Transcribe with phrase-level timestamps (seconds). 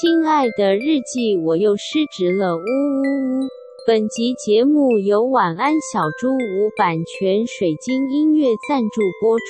[0.00, 3.48] 亲爱的日记，我又失职了，呜呜呜！
[3.86, 9.44] 本集节目由晚安小猪屋版权水晶音乐赞助播出。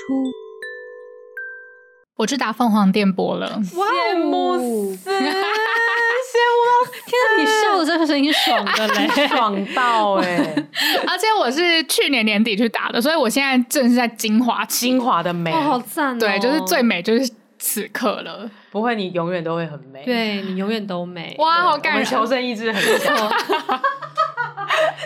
[2.17, 4.59] 我去打凤凰电波了，羡慕
[4.97, 5.31] 死，羡慕
[6.67, 7.39] 到天啊！
[7.39, 10.69] 你笑的这个声音爽的嘞， 爽到哎、欸！
[11.07, 16.19] 而且我是去年年底去打的，所以我现在正是在精华精华的美，哦、好赞、哦！
[16.19, 18.51] 对，就是最美，就是此刻了。
[18.73, 20.03] 不会，你永远都会很美。
[20.03, 21.37] 对，你永远都美。
[21.39, 22.05] 哇，好感人！
[22.05, 23.15] 求生意志很强。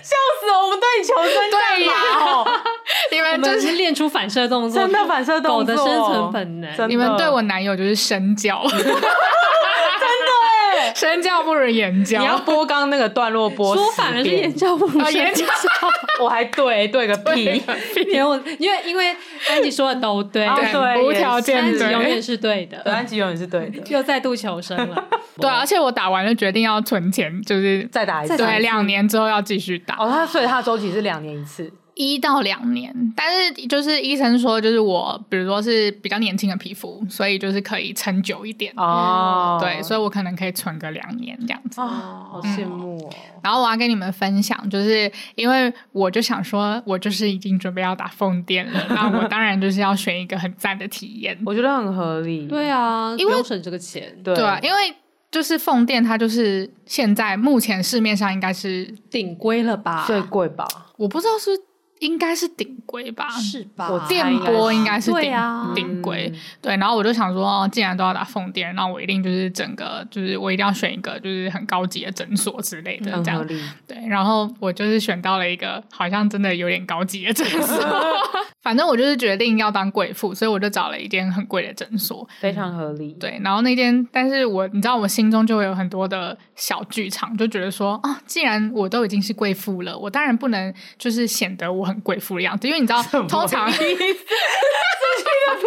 [0.02, 0.66] 笑死我！
[0.66, 1.92] 我们对你求生干嘛？
[2.24, 2.46] 哦，
[3.10, 6.88] 你们就是练出反射动作，真的反射动作，狗的生存本能。
[6.88, 9.00] 你们对我男友就是身教，真的哎，
[10.94, 12.18] 身教不如言教。
[12.18, 15.46] 你要播刚刚那个段落播，说反了是言教不如身教。
[16.22, 17.44] 我还对对个屁！
[18.10, 19.14] 因为因为因为
[19.50, 23.82] 安吉说的都对，对，无条件，安吉永远是对的，安吉永远是对的。
[23.88, 25.04] 又再度求生了。
[25.38, 28.36] 对，而且我打完了，决定要存钱，就是再打一次。
[28.36, 29.96] 对，两年之后要继续打。
[29.96, 32.94] 哦，他所以他的周期是两年一次，一到两年。
[33.16, 38.72] 但是就是医生说，就是我，比如说是比较年轻的皮肤，所以就是可以撑久一点。
[38.76, 41.80] 哦，对，所以我可能可以存个两年这样子。
[41.80, 41.86] 哦，
[42.30, 43.10] 好羡慕哦。
[43.42, 51.36] 然后我要跟你们分享，就是因为我就想说，我就是已经准备要打凤电了，那我当然就是要选一个很赞的体验。
[51.44, 52.46] 我觉得很合理。
[52.46, 54.14] 对啊，因为不用省这个钱。
[54.22, 54.94] 对，对啊，因为。
[55.28, 60.04] 就是凤电，它就是现在目前市面上应该是顶规了吧？
[60.06, 60.66] 最贵吧？
[60.96, 61.50] 我不知道是
[62.00, 63.28] 应该是顶规吧？
[63.30, 63.90] 是吧？
[63.90, 66.32] 我电波应该是顶啊顶规。
[66.60, 73.46] 对，然后我就想说，哦，既然都要打凤电，那我一定就是整个就是我一定要选一个就是很高级的诊所之类的，这样。
[73.86, 77.76] 对，然后我就是选到了一个好像真的有点高级的诊所。
[78.66, 83.12] 反正我就是决定要当贵妇，所以我就找了一间很贵的诊所，非常合理。
[83.12, 94.08] 对，然后那间，但是我你知道，我心中就会有很多的小剧场，就觉得说啊，既然我都已经是贵妇了，我当然不能就是显得我很贵妇的样子，因为你知道，通常失去了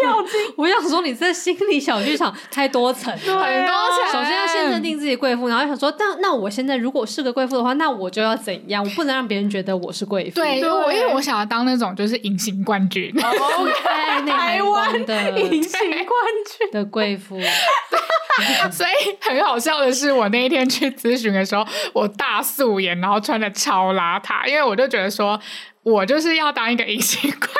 [0.01, 0.53] 票金。
[0.57, 4.11] 我想说，你这心理小剧场太多层，很多层。
[4.11, 8.83] 首先要先认定自己贵妇，然后想说，但那我现在如果是个贵妇的话，那我就要怎样？
[8.83, 10.35] 我不能让别人觉得我是贵妇。
[10.35, 13.13] 对，因为我因为我想要当那种就是隐形冠军。
[13.21, 16.07] Oh, okay, 台湾的 隐形冠
[16.57, 17.39] 军的贵妇，
[18.71, 25.39] 所以很好笑的是，我那一天去咨询的时候，我大素颜，然后穿的超邋遢，因为我就觉得说，
[25.83, 27.51] 我就是要当一个隐形冠军，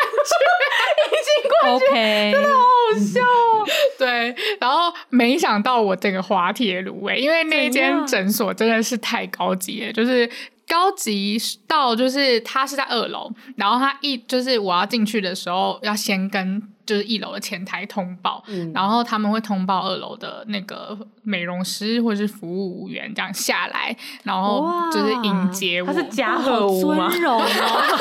[1.11, 1.87] 隐形冠军.
[2.33, 2.63] 真的好好
[2.99, 3.65] 笑哦。
[3.97, 10.29] 对，然后没想到我这个滑铁卢诶，因为那间诊所真的是太高级了，就是。
[10.69, 11.37] 高级
[11.67, 25.87] 到就是他是在二楼，然后他一就是我要进去的时候要先跟就是一楼的前台通报，嗯、然后他们会通报二楼的那个美容师或者是服务员这样下来，然后就是迎接我。
[25.87, 27.09] 他是嘉禾屋吗？
[27.09, 27.99] 尊荣哦，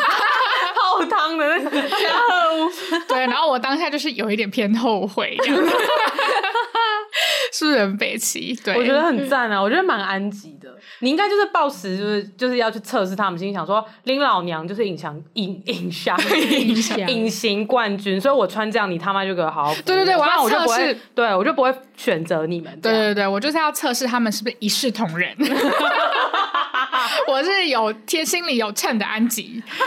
[0.77, 2.71] 泡汤的那个嘉禾屋。
[3.09, 5.65] 对，然后我当下就是有一点偏后悔这样。
[7.53, 8.55] 是不是很北齐？
[8.65, 9.59] 对，我觉得很赞啊！
[9.59, 10.69] 嗯、我觉得蛮安吉的。
[11.01, 16.15] 你应该就是抱持，就是就是要去测试他们，心想说林老娘就是隐藏隐隐形
[17.09, 19.75] 隐形冠军，所以我穿这样，你他妈就给我好好。
[19.85, 22.81] 对对对，我要测试，对我就不会选择你们。
[22.81, 25.35] 对对对，我就是要测试他们是不是一视同仁。
[27.27, 29.79] 我是有贴心里有称的安吉，好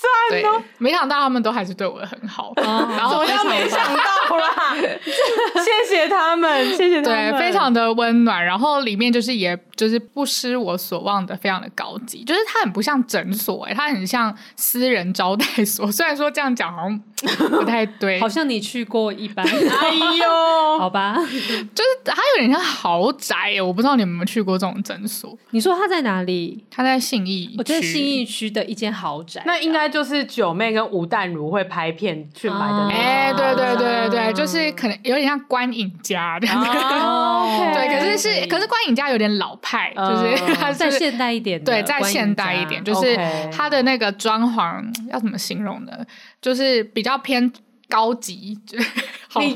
[0.00, 0.10] 赞
[0.42, 0.62] 哦！
[0.78, 8.44] 没想到他们都还是对我很好，然后我就没想到啦， 谢谢他们，谢谢他们，对，非常的温暖。
[8.44, 15.82] 然后里面就是也就是不失我所望的，非常的高级，就是它很不像诊所，哎，它很像私人招待所。
[15.90, 17.02] 虽然说这样讲好像
[17.50, 19.44] 不太对， 好像你去过一般。
[19.50, 25.36] 哎呦，好吧，就是它有点像豪宅，我不知道你们有没有去过这种诊所。
[25.50, 26.64] 你说它在哪里？
[26.70, 29.42] 它在信义，我觉得信义区的一间豪宅。
[29.44, 32.88] 那应该就是九妹跟吴淡如会拍片去买的。
[32.88, 36.46] 哎，对对对对，就是可能有点像观影家的。
[36.46, 41.62] 对，可是是可是观影家有点老派，就是它再现代一点。
[41.62, 43.18] 对，再现代一点，就是
[43.50, 45.92] 它的那个装潢要怎么形容呢？
[46.40, 47.52] 就是比较偏。
[47.92, 48.58] 高级，
[49.28, 49.46] 好哇！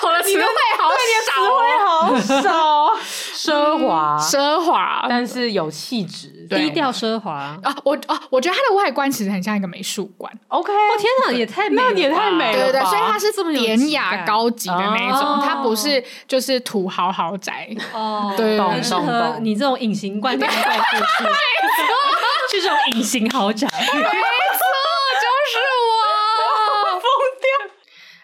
[0.00, 0.44] 好了，词汇
[0.78, 2.96] 好少，词汇好少，
[3.34, 7.32] 奢华，奢华，但是有气质，低调奢华。
[7.62, 7.76] 啊！
[7.84, 10.32] 我啊，我觉得它的外观其实很像一个美术馆。
[10.48, 17.68] OK，我天哪，也太美，那也太美了，对对对，所以它是这么典雅高级的那一种，它不是就是土豪豪宅。
[17.92, 23.68] 哦，对，很适合你这种隐形冠军贵妇去， 去这种隐形豪宅。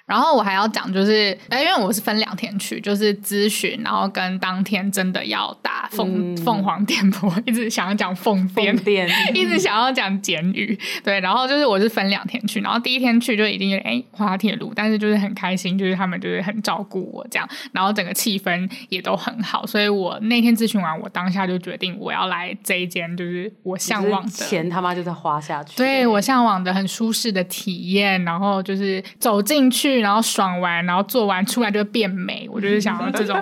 [0.09, 9.07] 然后我还要讲，就是哎，因为我是分两天去，就是咨询，然后跟当天真的要打凤、嗯、凤凰电波，一直想要讲凤电，电。
[9.35, 29.98] 一直想要讲简语，对，然后就是我是分两天去，然后第一天去就已经有哎滑铁卢，但是就是很开心，就是他们就是很照顾我这样，然后整个气氛也都很好，所以我那天咨询完，我当下就决定我要来这一间，就是我向往的钱他妈就在花下去，对我向往的很舒适的体验，然后就是走进去。
[30.01, 32.49] 然后爽完，然后做完出来就会变美。
[32.51, 33.39] 我就是想要 这种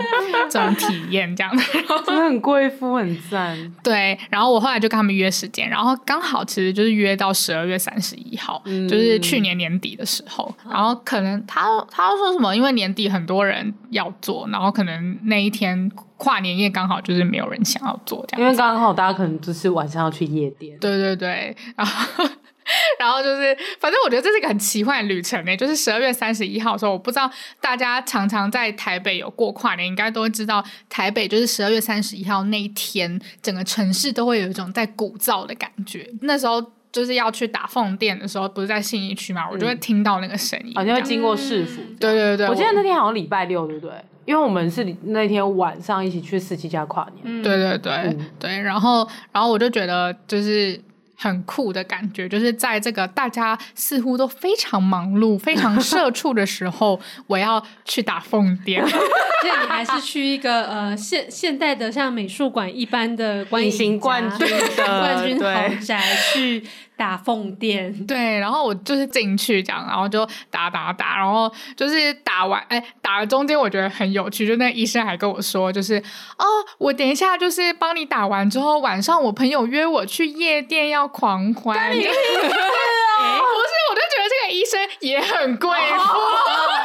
[0.50, 1.62] 这种体验，这样的，
[2.04, 3.56] 真的很贵妇，很赞。
[3.82, 10.54] 对，然后我后来就跟他们约时间，然后刚好其实就是约到十二月三十一号，嗯、就是去年年底的时候。
[10.68, 18.40] 然后可能他他说什么，因为年底很多人要做，然后可能那一天跨年夜刚好就是没有人想要做这样。
[18.42, 20.78] 因为刚好大家可能就是晚上要去夜店。
[20.78, 22.24] 对对对，然后。
[22.98, 25.56] 然后就是，反正我觉得这是一个很奇幻的旅程呢。
[25.56, 27.30] 就是十二月三十一号的时候，我不知道
[27.60, 36.10] 大家常常在台北有过跨年，应该都会知道，台北就是十二月三十一号那一天，整个城市都会有一种在鼓噪的感觉。
[36.22, 36.60] 那时候
[36.90, 41.80] 就是要去打凤店的时候，不是在信义区嘛，我就会听到那个声音，好像会经过市府。
[42.00, 43.94] 对对对，我记得那天好像礼拜六，对不对？
[44.24, 47.42] 因为我们是那天晚上一起去四七家跨年。
[47.42, 50.80] 对对对、嗯、对，然后然后我就觉得就是。
[51.16, 58.86] 很酷的感觉，就是在这个大家似乎都非常忙碌、非常 社畜的时候，我要去打疯癫。
[58.88, 66.02] 所以你还是去一个呃现现代的像美术馆一般的观影冠军的 冠军豪宅
[66.32, 66.62] 去。
[66.96, 75.96] 打凤店，对，然后我就是进去这样，然后就打打打，然后就是打完，哎，打了中间我觉得很有趣，就那个医生还跟我说，就是
[76.38, 76.44] 哦，
[76.78, 86.04] 我等一下就是帮你打完之后，晚上我朋友约我去夜店要狂欢， 不是，我就觉得这个医生也很贵妇。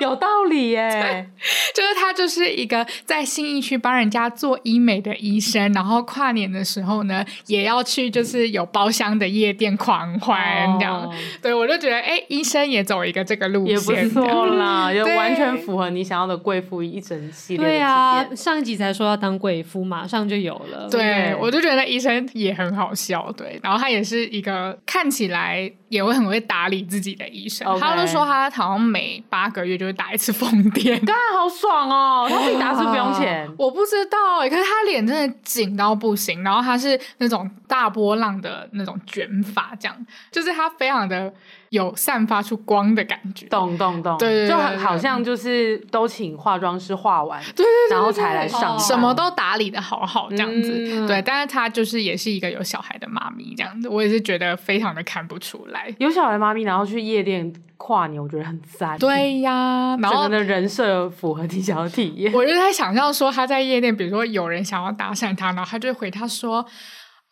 [0.00, 1.28] 有道理耶，
[1.74, 10.38] 就是他就是一个在新义区帮人家做医美的医生，然后跨年的时候呢，也要去就是有包厢的夜店狂欢
[10.78, 11.02] 这样。
[11.02, 17.66] 哦、对，我就觉得哎，医生也走一个这个路线，也不错啦，也完全符合你想要的贵妇一整系列。
[17.66, 20.88] 对啊，上一集才说要当贵妇，马上就有了。
[20.90, 27.64] 对，对我就觉得医生也很好笑，对，然后他也是一个看起来也会很会打理自己的医生。
[27.78, 29.84] 他就说他好像每八个月就。
[29.84, 32.26] 会打一次疯癫， 当然好爽哦！
[32.26, 34.48] 他自己打是不用钱， 我不知道哎、欸。
[34.48, 39.94] 可是他脸真的紧到不行，然后他是那种大波浪的那种卷发，这样
[40.32, 41.30] 就是他非常的。
[41.74, 51.20] 有散发出光的感觉，懂懂懂，对，就很好像就是都请化妆师化完，对对，然后才来上，什么都打理的好好这样子，对。
[51.22, 58.96] 但是她就是也是一个有小孩的妈咪这样子，我也是觉得非常的看不出来，有小孩妈咪，然后去夜店跨年，我觉得很赞。
[58.98, 62.32] 对呀，然后的人设符合你想要体验。
[62.32, 66.64] 我就在想象说他在夜店，比如说有人想要搭讪他，然后他就回他说。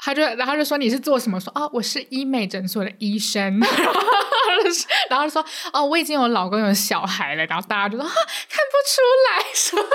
[0.04, 1.38] 他就，然后就说你是做什么？
[1.38, 3.60] 说啊，我是医美诊所的医生。
[5.08, 7.46] 然后就说哦，我已经有老公有小孩了。
[7.46, 9.00] 然后大家就说啊，看不出
[9.30, 9.86] 来，说你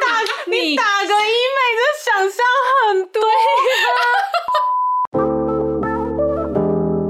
[0.00, 0.06] 打
[0.50, 2.42] 你打个医美，的想象
[2.88, 3.20] 很对。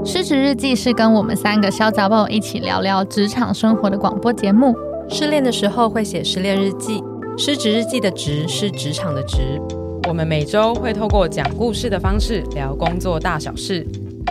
[0.05, 4.75] 失职日记是跟我们三个小杂宝一起聊聊职场生活的广播节目。
[5.09, 7.01] 失恋的时候会写失恋日记，
[7.37, 9.61] 失职日记的职是职场的职。
[10.07, 13.85] 我们每周会透过讲故事的方式聊工作大小事，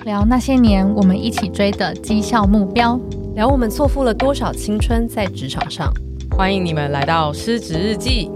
[0.05, 2.99] 聊那些年我们一起追的绩效目标，
[3.35, 5.93] 聊我们错付了多少青春在职场上。
[6.37, 8.31] 欢迎你们来到失职日记。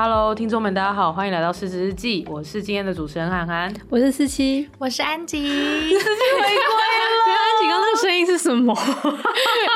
[0.00, 2.24] Hello，听众们，大家好，欢迎来到失职日记。
[2.30, 7.34] 我是今天的主持人涵涵，我是四七，我是安吉，四七回归了。
[7.34, 8.72] 安吉刚刚那个声音是什么？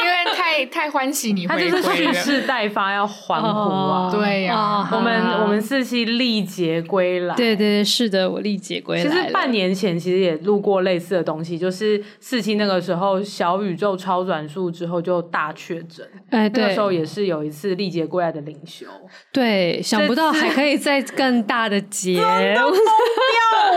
[0.00, 4.06] 因为太太欢喜你回归了，他就是蓄势待发，要欢呼啊！
[4.06, 7.34] 哦、对呀、啊，我们我们四七历劫归来。
[7.34, 9.02] 对对对，是的，我历劫归来。
[9.02, 18.86] 其实半年前其实也录过类似的东西，就是四七那个时候小宇宙超转速之后就大确诊，哎，对，那个时候也是有一次历劫归来的领袖。
[19.32, 20.11] 对，想。
[20.12, 22.70] 不到还可以再更大的节，疯掉！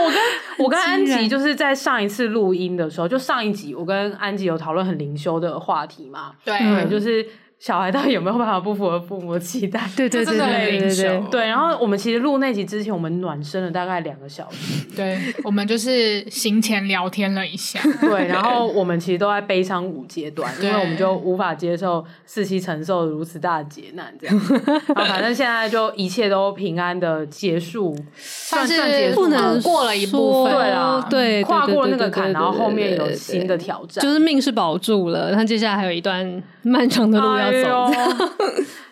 [0.04, 6.54] 我跟我跟 安吉就是在上一次录音的时候，就上一集我跟安吉有讨论很灵修的话题嘛，对，
[6.90, 7.26] 就是
[7.58, 9.80] 小孩到底有没有办法不符合父母期待？
[9.96, 11.22] 对对对对对对。
[11.30, 14.84] 对，然后我们其实录那集之前，我们暖身了大概两个小时。
[14.94, 17.80] 对，我们就是行前聊天了一下。
[17.98, 24.36] 对，然后我们其实都在悲伤五阶段，因为我们就无法接受四期承受如此大的劫难，这样。
[24.94, 30.52] 啊，反正现在就一切都平安的结束，算是不能过了一部分。
[30.52, 34.04] 对啊，对，跨过那个坎，然后后面有新的挑战。
[34.04, 37.45] 就是命是保住了，但接下来还有一段漫长的路要。
[37.52, 37.92] 要走。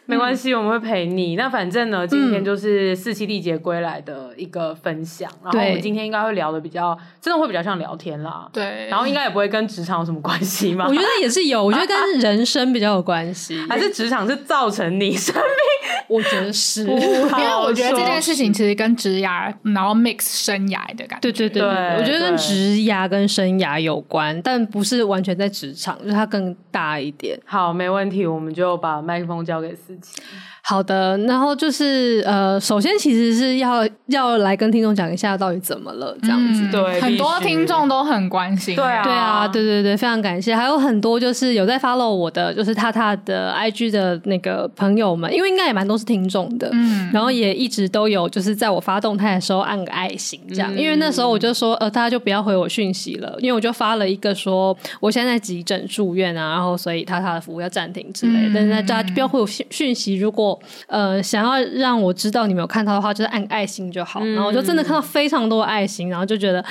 [0.07, 1.35] 哎没关系，我们会陪你。
[1.37, 5.31] 那反正呢，今天就是四期历劫归来的一个分享。
[5.43, 8.49] 然后我们今天应该会聊的比较，真的会比较像聊天啦。
[8.53, 8.87] 对。
[8.91, 10.87] 然后应该也不会跟职场有什么关系嘛？
[10.87, 13.59] 我觉得也是有，我觉得跟 人生比较有关系。
[13.69, 15.45] 还是职场是造成你生命？
[16.07, 21.21] 我觉得是， 因为我觉得这件事情其实跟职涯，然后 mix 生涯的感觉。
[21.21, 27.41] 对对对，我觉得跟职涯跟生涯有关，但不是完全在职场，就是它更大一点。
[27.47, 30.54] 好，没问题，我们就把麦克风交给 그.
[30.67, 36.63] 好的，然后就是呃，首先其实是要要来跟听众讲一下到底怎么了，这样子。
[36.63, 38.75] 嗯、对，很多听众都很关心。
[38.75, 40.57] 对啊，对啊，对对对，非常感谢。
[40.57, 60.54] 还有很多就是有在 follow 我的，就是他他的 IG 的那个朋友们，因为应该也蛮多是听众的，嗯，然后也一直都有就是在我发动态的时候按个爱心这样，嗯、因为那时候我就说呃，大家就不要回我讯息了，因为我就发了一个说我现在在急诊住院啊，然后所以他他的服务要暂停之类的，嗯、但是大家不要回我讯讯息，如果
[60.87, 64.21] 呃，想要让我知道你没有看到的话，就是按爱心就好。
[64.23, 66.65] 嗯、然后我就真的看到非常多爱心，然后就觉得。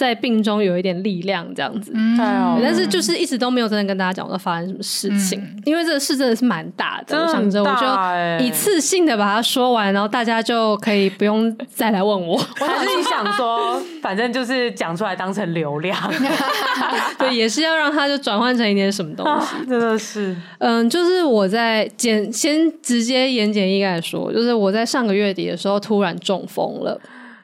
[0.00, 2.16] 在病中有一点力量，这样子，嗯、
[2.62, 7.20] 但是就是一直都没有真的跟大家讲到发生什么事情，嗯、因为这个事真的是蛮大的。
[7.20, 12.34] 我想着我就一次性的把它说完，然后大家就可以不用再来问我。
[12.56, 15.94] 还是你想说，反正就是讲出来当成流量，
[17.18, 19.54] 对，也是要让它就转换成一点什么东西。
[19.54, 26.98] 啊、真的是，嗯，就是我在简先直接言简意赅的说，就是我在上个月底的时候突然中风了。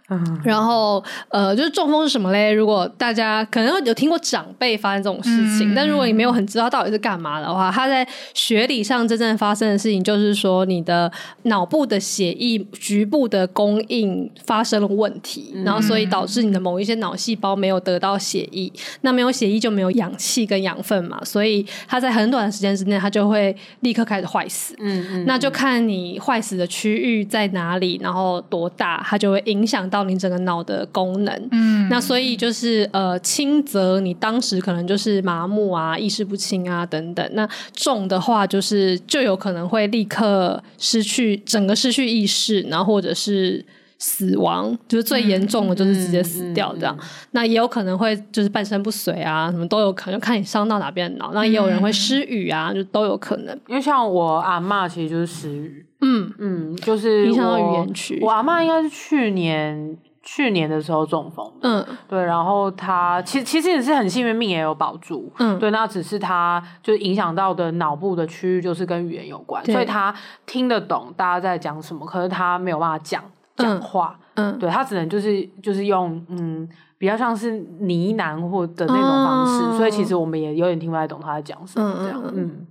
[0.09, 2.53] 嗯、然后，呃，就是中风是什么嘞？
[2.53, 11.11] 如果大家可能有听过长辈发生这种事情，嗯、但如果你没有很知道到底是干嘛的话，它在学理上真正发生的事情就是说，你的
[11.43, 24.77] 脑部的血液局部的供应发生了问题，嗯、然后所以导致你的某一些脑细胞没有得到血液，那没有血液就没有氧气跟养分嘛，所以它在很短的时间之内，它就会立刻开始坏死。
[24.79, 29.96] 嗯嗯，那就看你坏死的区域在哪里，然后多大，它就会影响到。
[29.97, 43.65] 到你整个脑的功能，嗯，那所以就是呃，轻则你当时可能就是麻木啊、意识不清啊等等，那重的话就是就有可能会立刻失去整个失去意识，然后或者是
[43.99, 46.95] 死亡，就是最严重的就是直接死掉这样。
[46.95, 51.33] 嗯嗯嗯、那也有可能会就是半身不遂啊，什么都有可能，看你伤到哪边的脑。
[51.33, 53.59] 那也有人会失语啊，就都有可能。
[53.69, 55.87] 因为像我阿妈其实就是失语。
[56.07, 56.33] 嗯。
[56.39, 58.21] 嗯，就是影响到语言区。
[58.23, 70.13] 我阿妈应该是去年去年的时候中风，嗯，对，然后她其实其实也是很幸运，命也有保住，嗯，对，那只是她就是影响到的脑部的区域就是跟语言有关，所以她
[70.45, 73.23] 听得懂大家在讲什么，可是她没有办法讲
[73.57, 82.33] 讲话，嗯，对，她只能就是就是用嗯比较像是呢喃或的那种方式，嗯、所以其实我们也有点听不太懂他在讲什么这样，嗯。
[82.35, 82.67] 嗯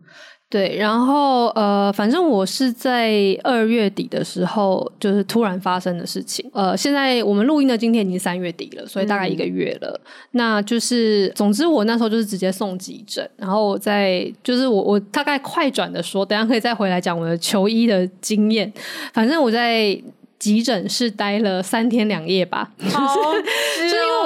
[0.47, 6.49] 对，然后呃，反正我是在二月底的时候，就是突然发生的事情。
[6.53, 9.99] 呃，现在我们录音的今天已经三月底了，所以大概一个月了。
[10.03, 18.71] 嗯、那就是，总之我那时候就是直接送急诊，然后我在就是我我大概快转的说，等下可以再回来讲我的求医的经验。
[19.13, 19.99] 反正我在。
[20.37, 23.33] 急诊室待了三天两夜吧，就是、哦、
[23.77, 24.24] 就是因为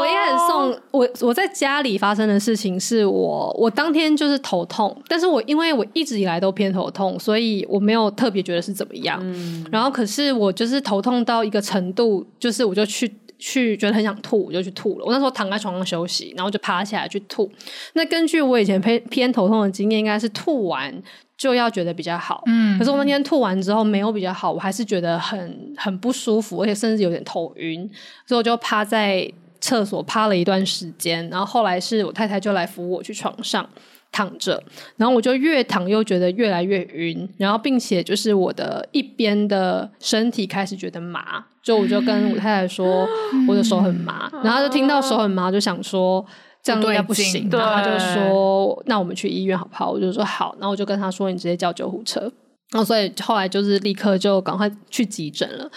[0.91, 9.19] 我我在家里发生的事情是我我当天就是头痛，但是我因为我一直以来都偏头痛，所以我没有特别觉得是怎么样。
[9.21, 15.05] 嗯、然后可是我就是头痛到一个程度，就是我就去去觉得很想吐，我就去吐了。
[15.05, 17.49] 我那时候躺在床上休息，然后就爬起来去吐。
[17.93, 21.01] 那根据我以前偏偏头痛的经验，应该是吐完。
[21.39, 27.89] 就要觉得比较好，嗯，可是我那天吐完之后没有比较好，我还是觉得很很不舒服，而且甚至有点头晕，
[28.27, 29.25] 所以我就趴在
[29.59, 33.67] 厕所趴了一段时间，然后后来是我太太就来扶我去床上
[34.11, 34.61] 躺着，
[34.97, 43.07] 然后我就越躺又觉得越来越晕，然后并且就是我的一边的身体开始觉得麻，就我就跟我太太说
[43.47, 46.25] 我的手很麻，然后就听到手很麻就想说。
[46.61, 52.29] 这样应该不行，不然后他就说：“那我们去医院好不好？”我就说：“好。”然后我就跟他说：“你直接叫救护车。”
[52.71, 55.67] 然后所以后来就是立刻就赶快去急诊了。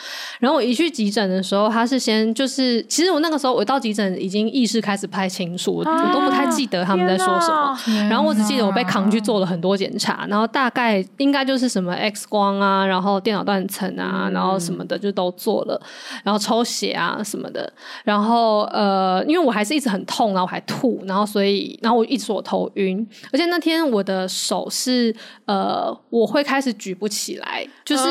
[0.40, 8.08] 然后我一去急诊的时候，他是先就是，其实我那个时候我到急诊已经意识开始不太清楚，我都不太记得他们在说什么。
[8.10, 15.80] 然后我只记得我被扛去做了很多检查，然后大概应该就是什么 X 光啊，然后电脑断层啊，然后什么的就都做了，
[16.22, 17.72] 然后抽血啊什么的。
[18.04, 25.14] 然后呃，因为我还是一直很痛，然后我还吐，然后所以然后我一直我头晕，而且那天我的手是
[25.46, 26.70] 呃，我会开始。
[26.82, 28.02] 举不起来，就是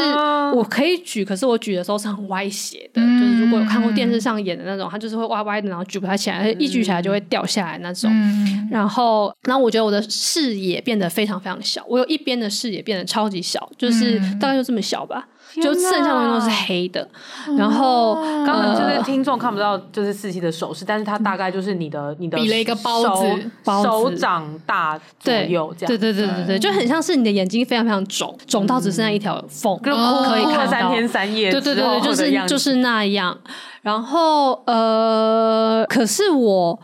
[0.55, 3.01] 我可以举，可是我举的时候是很歪斜的。
[3.01, 8.09] 嗯、就是如果有看过电视上演的那种，它就是会歪歪的，然后举不太起来，嗯、一举起来就会掉下来那种。
[8.13, 15.27] 嗯、然后，然后我觉得我的视野变得非常非常小，我有一边的视野变得超级小，就是大概就这么小吧。
[15.55, 17.07] 就剩下的东西都是黑的，
[17.57, 18.15] 然后
[18.45, 33.37] 刚刚就是听众看不到，就是四期的手势，但是它大概就是你的你的比了一个包子，手掌大左右这样，对对对对对，就很像是你的眼睛非常非常肿，肿到只剩下一条缝，可以看三天三夜，对对对对，就是就是那样。
[33.81, 36.79] 然后呃，可是我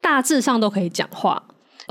[0.00, 1.42] 大致上都可以讲话。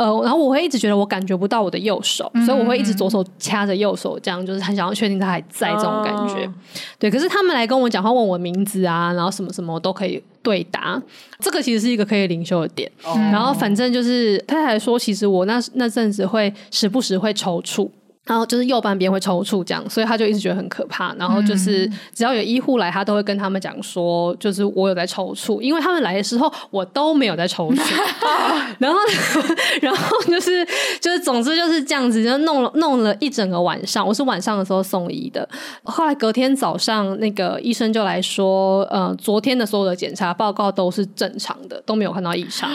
[0.02, 6.44] 呃，然后我会一直觉得我感觉不到我的右手，嗯、所以我会一直左手掐着右手，这样就是很想要确定他还在这种感觉。
[6.48, 6.54] 哦、
[6.98, 11.00] 对，可是他们来跟我讲话，问我名字啊，然后什么什么我都可以对答，
[11.40, 12.92] 这个其实是一个可以灵修的点。
[13.04, 17.88] 哦、然后反正就是太太说，其实我那那阵子会时不时会抽搐。
[18.26, 21.14] 然后就是右半边会抽搐，这样，所以他就一直觉得很可怕。
[21.16, 27.82] 然后就是只要有医护来，他都会跟他们讲说，就是我有在抽搐，因为他们来的时候我都没有在抽搐。
[28.78, 29.00] 然后，
[29.82, 30.66] 然后就是
[31.00, 34.08] 就是，总之就是这样子，就弄了弄了一整个晚上。
[34.08, 35.48] 我是晚上的时候送医的，
[35.84, 42.70] 后来隔天早上那个医生就来说，呃，昨天的所有的检查报告都是正常的，都没有看到异常。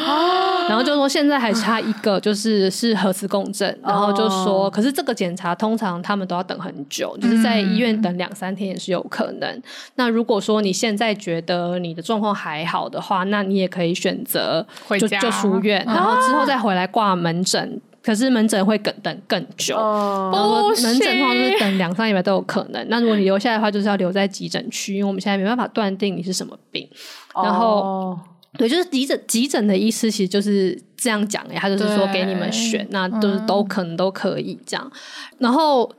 [0.68, 3.78] 然后就说现在还差一个，就是是核磁共振。
[3.82, 9.48] 然后就说，可是这个检查通常他们都要等很久，就是在医院等两三天也是有可能。
[9.50, 9.62] 嗯、
[9.96, 14.66] 那如果说你现在觉得你的状况还好的话，那你也可以选择
[14.98, 17.62] 就就出院，然后之后再回来挂门诊。
[17.62, 22.82] 啊、可是门诊会更等更久，哦、然后门诊通常就是等两三礼拜都有可能。
[22.82, 26.88] 哦、那如果你留下来的话，就是要留在急诊区，因为我们现在没办法断定你是什么病。
[27.34, 27.80] 然后。
[27.80, 28.20] 哦
[28.56, 34.90] 对，就是急诊急诊的医师其实就是这样讲诶，他就是说给你们选，那都是都可能都可以这样。
[34.92, 34.98] 嗯、
[35.38, 35.90] 然后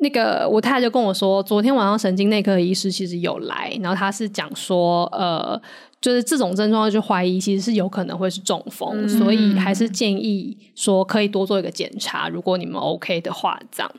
[0.00, 5.60] 那个我太太就跟我说，昨天晚上神经内科的医师其实有来，然后他是讲说，呃，
[6.00, 13.92] 就是这种症状就怀疑其实是有可能会是中风，嗯、所以还是建议说可以多做一个检查，如果你们 OK 的话，这样。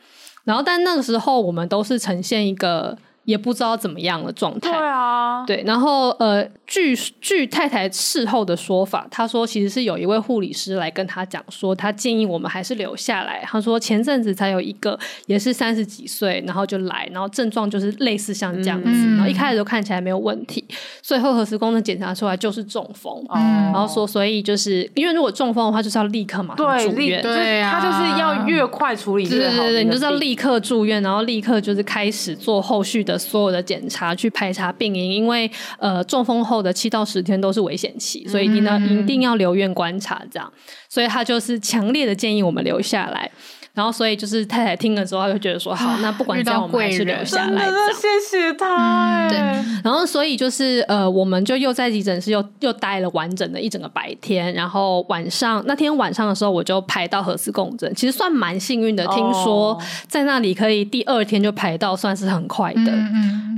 [0.43, 2.97] 然后但那个时候我们都是呈现一个。
[3.25, 4.71] 也不知道怎么样的状态。
[4.71, 13.43] 对啊，对，然后呃，据据太太事后的说法，她说其实是有一位护理师来跟她讲说，她建议我们还是留下来。
[13.43, 20.63] 她说前阵子才有一个也是三十几岁，然后就来，然后症状就是类似像这样子，嗯、然后一开始都看起来没有问题，
[21.01, 23.23] 最后核磁共振检查出来就是中风。
[23.33, 29.63] 嗯、然后说所以就是因为如果中风的话，就是要立刻马上住院，对啊，他就是要越快处理越好。
[29.63, 33.17] 对对对，你就是要立刻住院，然后立刻就是开始做后续的。
[33.17, 40.51] 所有的检查去排查病因，因为呃中风后的七到十天都是危险期，所以一定要一定要留院观察这样，
[40.89, 43.31] 所以他就是强烈的建议我们留下来。
[43.73, 49.29] 然后，所以就是太太听了之后，他就觉得说：“好，那不管这样，我们还是留下来。”这样，谢谢他。
[49.29, 49.37] 对，
[49.83, 54.53] 然后所以就是呃，我们就又在急诊室又又待了完整的一整个白天。
[54.53, 59.05] 然后晚上那天晚上的时候，我就排到核磁共振，其实算蛮幸运的。
[59.07, 62.91] 听说在那里可以第二天就排到，算是很快的。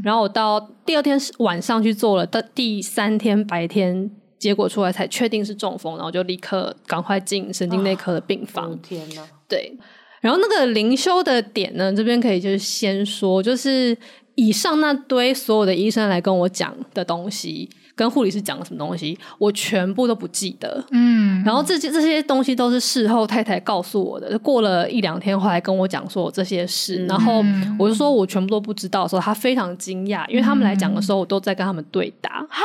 [0.04, 8.78] 然后我到第二天晚上去做了，到第三天白天结果出来才确定是中风，然后就立刻赶快进神经内科的病房。
[8.84, 9.74] 天哪，对。
[10.22, 13.98] 然后那个灵修的点呢，这边可以就是先说，就是
[14.36, 20.84] 以上那堆所有的医生来跟我讲的东西，跟护理师讲了什么东西，我全部都不记得。
[20.92, 27.44] 嗯，然后这些这些东西都是事后太太告诉我的，过了一两天后来跟我讲说我这些事，嗯、然后
[27.78, 32.46] 我就说我全部都不知道的时候，他非常惊讶，因为他们来讲的时候，我都在跟他们对答。
[32.50, 32.62] 哈。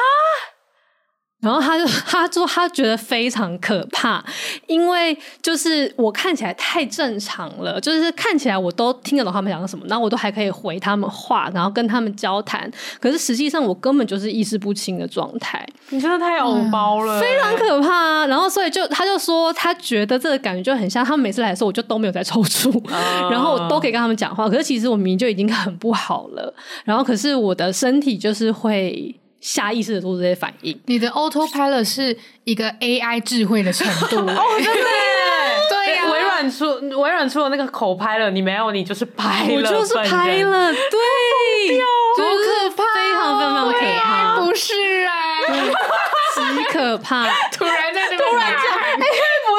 [1.41, 4.25] 然后他就 他说他觉得非常可怕，
[4.67, 12.69] 因为就是我看起来太正常了，就是看起来我都听得懂他们讲什么，然后我都还可以回他们话，然后跟他们交谈。
[12.99, 15.65] 可是实际上我根本就是意识不清的状态。
[15.91, 18.27] 你真的太偶包了，非常可怕啊。
[18.27, 24.49] 然后所以就他就说他觉得这个感觉就很像他们每次来的时候我就都没有在抽搐，嗯、然后我都可以跟他们讲话。
[24.49, 26.53] 可是其实我明明就已经很不好了，
[26.85, 29.15] 然后可是我的身体就是会。
[29.47, 34.73] 下意识的做出这些反应，你的 autopilot 是一个 AI 智慧的程度， 哦，真的，
[35.71, 36.67] 对呀，微软软出
[37.01, 44.75] 微软出了那个口拍了，你没有，你就是拍了，我就是拍了，对，好可怕，非常非常可怕，不是
[45.07, 45.11] 哎，
[46.35, 48.99] 极可怕，突然在这边突然讲，哎，
[49.47, 49.51] 不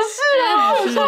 [0.90, 1.08] 是啊，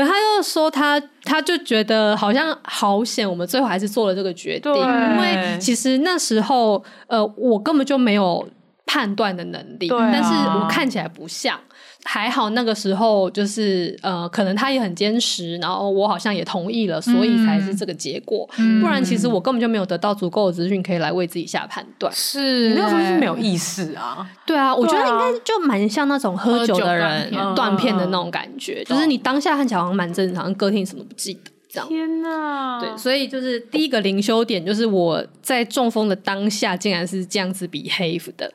[0.00, 8.48] 然后他又说他他就觉得好像好险，我们最后还是做了这个决定，因为其实那时候呃，我根本就没有
[8.86, 11.58] 判断的能力，但是我看起来不像。
[12.06, 18.48] 还好那个时候就是呃，可能他也很坚持，然后我好像也同意了，所以才是这个结果。
[18.58, 22.12] 嗯、不然其实我根本就没有得到足够的资讯，可以来为自己下判断。
[22.14, 24.26] 是你那时候是没有意识啊？
[24.44, 31.40] 对啊，我觉得应该就蛮像那种喝酒的人断片的那种感觉，就是你当下看起来好像蛮正常，隔天什么都不记得
[31.70, 31.88] 这样。
[31.88, 32.78] 天哪！
[32.78, 38.52] 对，所以就是第一个灵修点，就是我在中风的当下，竟然是这样子 behave 的。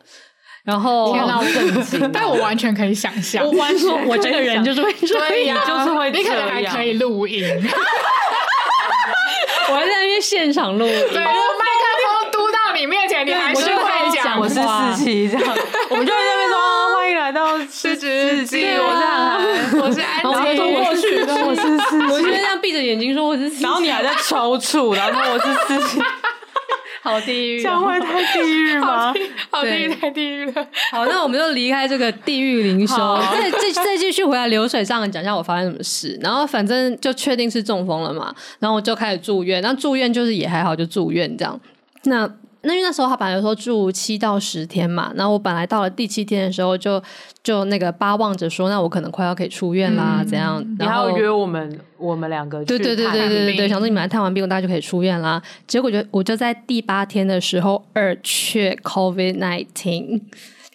[0.63, 2.11] 然后，天哪，我震惊！
[2.11, 7.43] 但我完全可以想象，我完全，我这个人就是会这样， 就是会，你可能还可以录音。
[9.69, 11.39] 我还在那边现场录音，对，麦克
[12.03, 14.39] 风嘟到你面前，你还是会讲。
[14.39, 15.55] 我是四七，这样，
[15.89, 18.65] 我们就在那边说欢迎来到失职日记。
[18.77, 19.39] 我是安，
[19.81, 26.01] 我是安，然后嘟过去，我是四七，我就这样闭着眼睛说我是四七，然后你还在抽搐，然后我是四七。
[27.03, 29.13] 好地狱，这样会太地狱吗？
[29.49, 30.67] 好地狱，太地狱了。
[30.91, 32.95] 好，那我们就离开这个地狱灵修，
[33.31, 36.19] 再再再继续回来流水上讲一下我发生什么事。
[36.21, 39.61] 然后反正就确定是中风了嘛，然后我就开始住院。
[39.61, 41.59] 然后住院就是也还好，就住院这样。
[42.03, 42.29] 那。
[42.61, 47.01] 那因为那时候他本来说住七到十天嘛，然后我本来到了第七天的时候就
[47.41, 50.63] 就那个巴望着说，那我可能快要可以出院啦，嗯、怎样？
[50.77, 55.41] 然后约我们我们两个去对对对对对对对，想说你们来探完病，大家就可以出院啦。
[55.67, 60.21] 结果就我就在第八天的时候二确 COVID nineteen，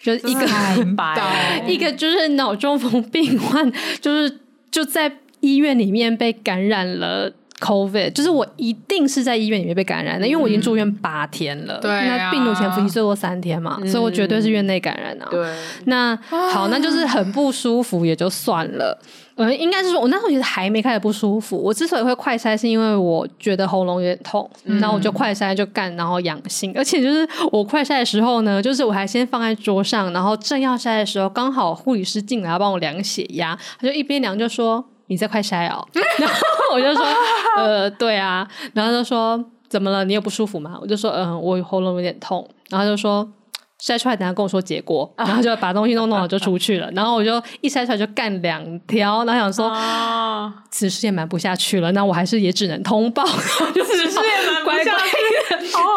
[0.01, 0.47] 就是一个
[0.97, 3.71] 白一个就是脑中风病患，
[4.01, 4.39] 就是
[4.71, 7.31] 就在医院里面被感染了。
[7.59, 11.79] COVID 就是我一定是在医院里面被感染的，因为我已经住院八天了。
[11.79, 15.27] 对，那病毒潜伏期最多三天嘛，所以我绝对是院内感染啊。
[15.31, 15.47] 对，
[15.85, 18.99] 那好，那就是很不舒服也就算了。
[19.37, 21.57] 嗯，应该是说我那时候其实还没开始不舒服。
[21.57, 26.73] 我之所以会快筛，是因为我觉得喉咙有点痛，然后我就快筛就干，然后阳性。
[26.75, 34.85] 而且就是我快筛的时候呢，就是我还先放在桌上，然后正要筛的时候，刚好护理师进来要帮我量血压，他就一边量就说。
[35.07, 35.85] 你在快筛哦，
[36.19, 36.35] 然后
[36.73, 37.05] 我就说，
[37.57, 40.03] 呃，对啊，然后他就说怎么了？
[40.05, 40.77] 你有不舒服吗？
[40.81, 43.27] 我就说，嗯，我喉咙有点痛，然后就说。
[43.77, 46.89] 筛出来，等下跟我说结果，然后就把东西弄弄了就出去了。
[46.95, 49.69] 然后我就一筛出来就干两条，然后想说，
[50.71, 55.14] 此事也瞒不下去了，那我还是也只能通报，此事也瞒不下去，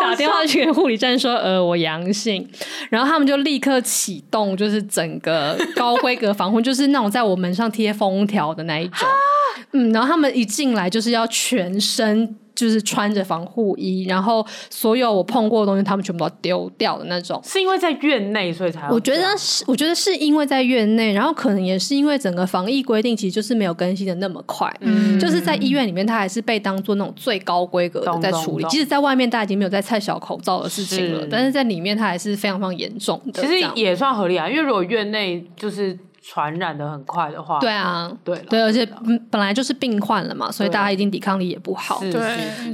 [0.01, 2.49] 打电话去给护理站说，呃，我阳性，
[2.91, 9.09] 然后他们就立刻启动，就是整个高规格防护， 就是那种在我门上贴封条的那一种，
[9.73, 12.37] 嗯，然后他们一进来就是要全身。
[12.59, 17.41] 就是穿着防护衣，然后所有我碰过的东西，他们全部都丢掉的那种。
[17.45, 24.69] 是因为在院内，所以才我觉得是，我觉得是因为在院内，然后可能也是因为整个防疫规定其实就是没有更新的那么快。
[24.81, 28.65] 嗯，就是在医院里面，它还是被当做那种最高规格的在处理。
[28.65, 33.41] 即使在外面，大家已经没有在拆小口罩的事情了，是但是在里面，它还是非常非常严重的。
[33.41, 35.97] 其实也算合理啊，因为如果院内就是。
[36.31, 38.87] 传染的很快的话，对啊，对对，而且
[39.31, 42.01] 本来就是病患了嘛，所以大家一定抵抗力也不好。
[42.01, 42.13] 对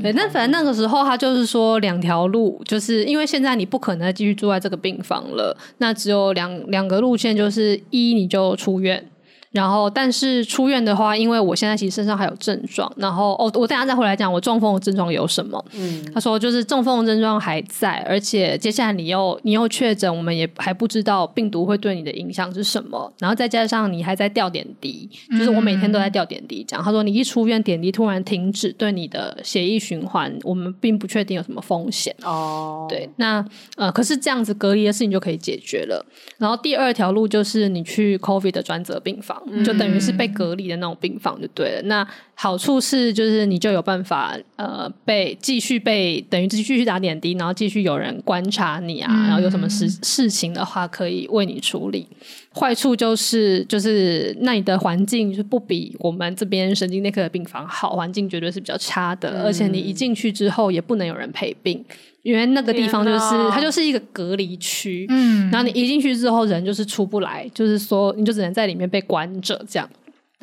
[0.02, 9.08] 对，那反正那个时候他就是说两条路，就是因为现在你不可能再继续住在这个病房了，那只有两两个路线，就是一你就出院。
[9.54, 12.92] 然后，但是出院的话，因为我现在其实身上还有症状。
[12.96, 15.64] 然后，哦，我等下再回来讲我中风的症状有什么。
[15.74, 23.12] 嗯，他说就是中风的症状还在，而且接下来你又你又确诊，我们也还不知道病毒会对你的影响是什么。
[23.20, 26.64] 然后再加上你还在吊点滴，就是我每天都在吊点滴。
[26.64, 32.12] 讲、嗯、他说你一出院点滴突然停止，对你的血液循环，我们并不确定有什么风险。
[32.24, 33.44] 哦，对，那
[33.76, 36.04] 呃，可是这样子隔离的事情就可以解决了。
[36.38, 39.42] 然后第二条路就是你去 COVID 的专责病房。
[39.64, 41.83] 就等于是被隔离的那种病房就对了。
[41.83, 52.07] 那好处是就是你就有办法呃被继续被等于继续打点滴，然后继续有人观察你啊，然后有什么事事情的话可以为你处理。
[52.53, 59.42] 坏处就是就是那你的环境就是不比我们这边神经内科的病房好，环境绝对是比较差的。
[59.44, 61.85] 而且你一进去之后也不能有人陪病，
[62.23, 65.07] 因为那个地方就是它就是一个隔离区。
[65.09, 69.88] 嗯，然后你一进去之后人就是出不来，就是说你就只能在里面被关着这样。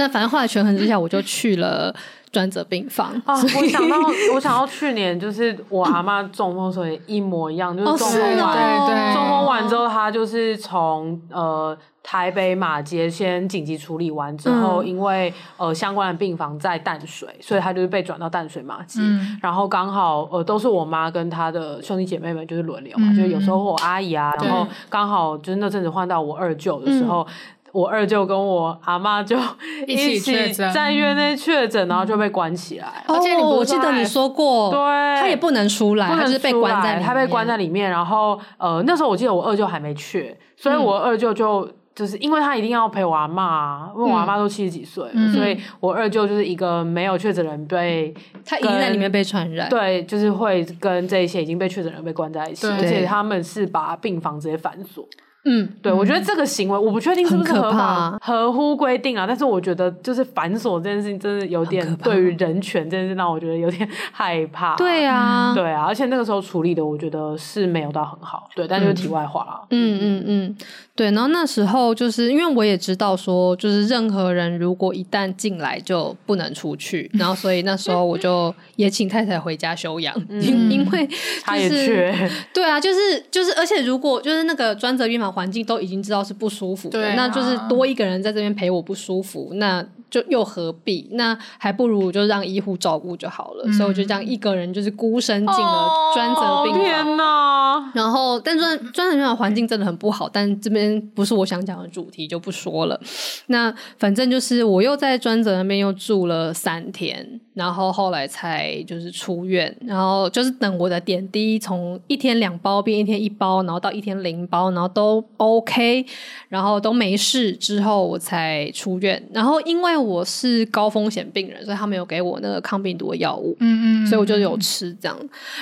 [0.02, 1.94] 但反正后来权衡之下，我就去了
[2.32, 3.36] 专责病房啊！
[3.36, 3.98] 我想到，
[4.34, 19.00] 我想到去年就是我阿妈中风时候也一模一样，就是中风完，哦、对对中风完之后，她就是从呃台北马街先紧急处理完之后，嗯、因为呃相关的病房在淡水，所以她就是被转到淡水马街。
[19.04, 27.28] 嗯、然后刚好呃都是我妈跟她的兄弟姐妹们就是轮流嘛，嗯、就是有时候我阿姨啊，然后刚好就是那阵子换到我二舅的时候。
[27.74, 29.38] 嗯我二舅跟我阿妈就
[29.88, 33.02] 一起在院内确诊，然后就被关起来。
[33.08, 34.80] 而且我记得你说过，对，
[35.22, 37.90] 他也不能出来，他是被关在，他被关在里面。
[37.90, 48.14] 然后呃，那时候我记得我二舅还没确，所以我二舅就就是因为他一定要陪我阿妈，因为我阿妈都七十几岁，所以我二舅就是一个没有确诊人被
[48.46, 55.08] 他已经在里面被传染，对，就是会跟这些已经被确诊人被关在一起，而且他们是把病房直接反锁。
[55.44, 59.26] 嗯，对，我觉得这个行为我不确定是不是合法、合乎规定啊。
[59.26, 64.76] 但是我觉得就是反锁这件事情，真的有点对于人权这件事让我觉得有点害怕。
[64.76, 68.48] 对啊，对啊，而且那个时候处理的，我觉得是没有到很好。
[68.56, 69.62] 对，但就是题外话啦。
[69.72, 70.58] 嗯嗯嗯，
[70.96, 71.10] 对。
[71.10, 81.10] 然后那时候就是因为我也知道说，就是任何人如果一旦进来就不能出去， 然后所以那时候我就也请太太回家休养，因因为
[81.44, 82.14] 他也去。
[82.54, 85.31] 对啊，就是就是，而且如果就是那个专责病房。
[85.32, 91.08] 环境都已经知道是不舒服的，啊、那就是多一个人在这边陪我不舒服，那就又何必？
[91.14, 93.64] 那还不如就让医护照顾就好了。
[93.66, 96.82] 嗯、所以我就这样一个人就是孤身进了专责病房。
[96.82, 97.92] 哦、天哪！
[97.96, 103.00] 然后，但专专责病房环境真的很不好，但这边不是我想讲的主题，就不说了。
[103.48, 107.40] 那反正就是我又在专责那边又住了三天。
[107.54, 116.06] 然后后来才就是出院，然后就是等我的点滴从一天两包变一天一包，然后到一天零包，然后都 OK，
[116.48, 119.22] 然后都没事之后我才出院。
[119.34, 125.18] 然后因为我是高风险病人，所以他没有给我那个抗病毒的药物，嗯嗯，所以我就有吃这样。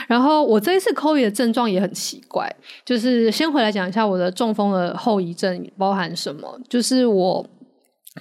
[0.08, 2.50] 然后我这一次 COVID 的症状也很奇怪，
[2.86, 7.46] 就是先回来讲一下我的中风的后遗症包含什么，就是我。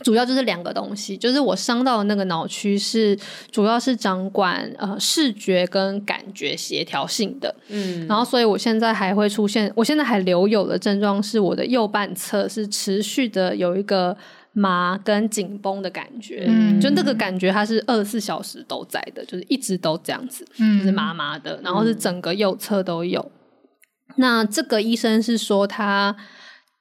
[0.04, 3.18] 主要就是两个东西，就是我伤到的那个脑区是
[3.50, 14.16] 主要是掌管呃视觉跟感觉协调性的，嗯，然后所以我现在还会出现，我现在还留有的症状是我的右半侧是持续的有一个
[14.52, 23.20] 麻跟紧绷的感觉，嗯，就那个感觉它是二十四小时都在的，就是一直都这样子，嗯，就是麻麻的，然后是整个右侧都有。
[23.20, 26.16] 嗯，那这个医生是说他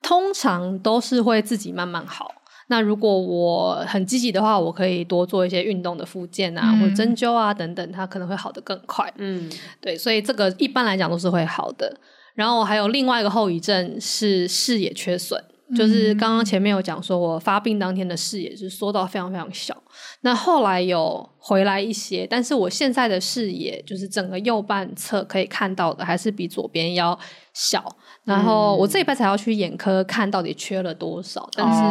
[0.01, 2.33] 通常都是会自己慢慢好。
[2.69, 9.09] 那如果我很积极的话，我可以多做一些运动的复健啊，嗯、或者针灸啊等等，它可能会好得更快。
[9.17, 9.49] 嗯，
[9.79, 11.97] 对，所以这个一般来讲都是会好的。
[12.35, 19.75] 然后还有另外一个后遗症是视野缺损，嗯、就是刚刚前面有讲说我发病当天的视野是缩到非常非常小，
[20.21, 27.19] 那后来有回来一些，但是我现在的视野就是整个右半侧可以看到的还是比左边要
[27.53, 27.97] 小。
[28.27, 31.81] 然后我这一辈才要去眼科看到底缺了多少，但是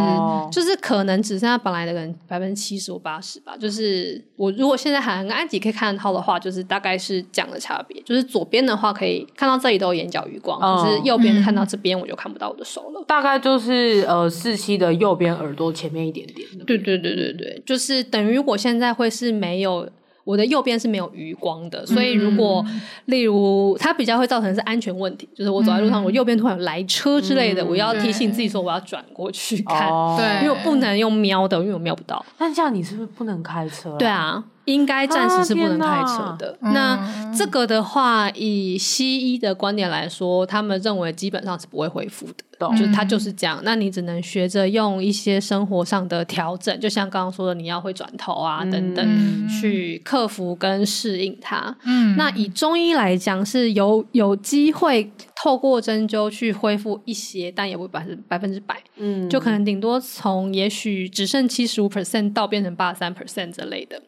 [0.52, 3.56] 就是可能只剩下本来的人百分之七十或八十吧。
[3.58, 7.98] 就是我如果现在还跟安吉可以看得到的话，就是大概是这样的差别。
[8.02, 13.02] 就是左边的话可以看到这里都有眼角余光，可是右边看到这边我就看不到我的手了。
[13.06, 16.46] 大概就是呃四期的右边耳朵前面一点点。
[16.66, 19.88] 对对对对对，就是等于我现在会是没有。
[20.26, 32.24] 我的右边是没有余光的，所以如果、嗯、例如它比较会造成是安全问题，就是我走在路上，嗯、我右边突然有来车之类的，嗯、我要提醒自己说我要转过去看，对，因为我不能用瞄的，因为我瞄不到。
[32.36, 33.96] 但这样你是不是不能开车、啊？
[33.96, 34.42] 对啊。
[34.66, 36.56] 应该暂时是不能开车的。
[36.60, 43.60] 啊、那这个的话，以西医的观点来说，他们认为基本上是不会恢复的，嗯、就是它就是这样。
[43.64, 51.76] 那你只能学着用一些生活上的调整，就像刚刚说的，你要会转头啊等等，嗯、去克服跟适应它。
[51.84, 55.10] 嗯，那以中医来讲，是有有机会
[55.42, 58.82] 透过针灸去恢复一些，但也不会百分百分之百。
[58.96, 64.02] 嗯，就可能顶多从也许只剩七十五 percent 到变成八十三 percent 之类的。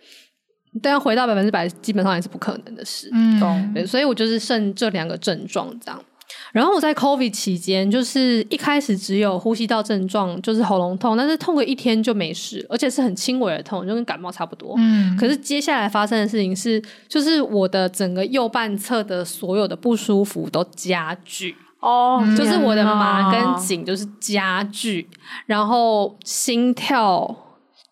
[0.83, 3.09] 但要回到百分之百，基本上也是不可能的事。
[3.13, 6.01] 嗯，对，所以我就是剩这两个症状这样。
[6.53, 14.75] 然后我在 COVID 期间，就是一开始只有呼吸道症状，就是喉咙痛，但是痛个一天就没事，而且是很轻微的痛，就跟感冒差不多。
[14.79, 21.57] 嗯，可是接下来发生的事情是，就是我的整个右半侧的所有的不舒服都加剧。
[21.81, 25.09] 哦，就是我的麻跟紧就是加剧，
[25.47, 27.48] 然后心跳。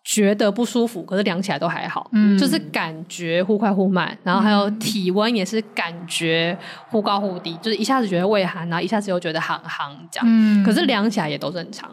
[0.09, 6.57] 觉得不舒服，可是量起来都还好，嗯，就是感觉忽快忽慢，然后还有体温也是感觉
[6.89, 11.91] 忽高忽低，就是一下子觉得畏寒，然后一下子又觉得寒寒这样，嗯，可是量起来也都正常。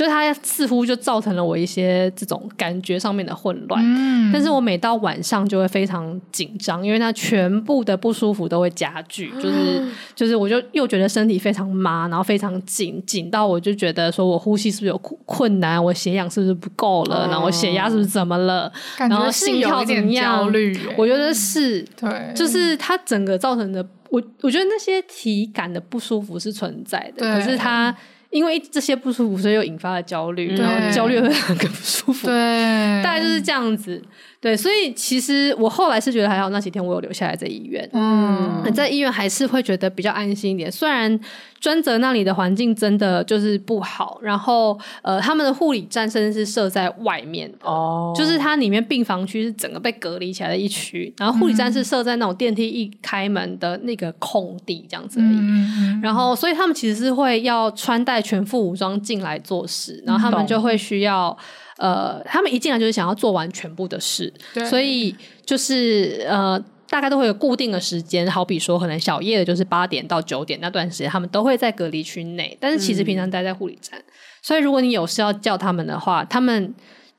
[0.00, 3.82] 就是它似乎就造成了我一些这种感觉上面的混乱。
[3.84, 20.44] 嗯，但是我每到晚上就会非常紧张，因为它全部的不舒服都会加剧，就是就是我就又觉得身体非常麻，然后非常紧紧到我就觉得说我呼吸是不是有困难，我血氧是不是不够了，然后我血压是不是怎么了，然后心跳怎么样？
[20.44, 23.86] 焦虑，我觉得是，对，就是它整个造成的。
[24.08, 27.94] 我我觉得那些体感的不舒服是存在的，可是它
[28.30, 34.02] 因为这些不舒服，所以又引发了焦虑，然后焦虑会很不舒服，对，大概就是这样子。
[34.40, 40.72] 对，所以其实我后来是觉得还好，那几天我有留下来在医院，嗯，在医院还是会觉得比较安心一点。
[40.72, 41.20] 虽然
[41.60, 55.36] 专责那里的环境真的就是不好，然后呃，他们的护理站甚至是设在外面的，哦，就是它里面病房区是整个被隔离起来的一区，然后护理站是设在那种电梯一开门的那个空地这样子而已。
[55.38, 61.36] 嗯，然后，所以他们其实是会要穿戴全副武装进来做事，然后他们就会需要。
[61.80, 64.32] 呃，他们一进来就是想要做完全部的事，
[64.68, 65.16] 所以
[65.46, 74.04] 就是呃，大概都会有固定的时间，好比说可能小夜的就是八点到九点那段时间，他们都会在隔离区内，但是其实平常待在护理站，嗯，
[74.42, 76.74] 所以如果你有事要叫他们的话，他们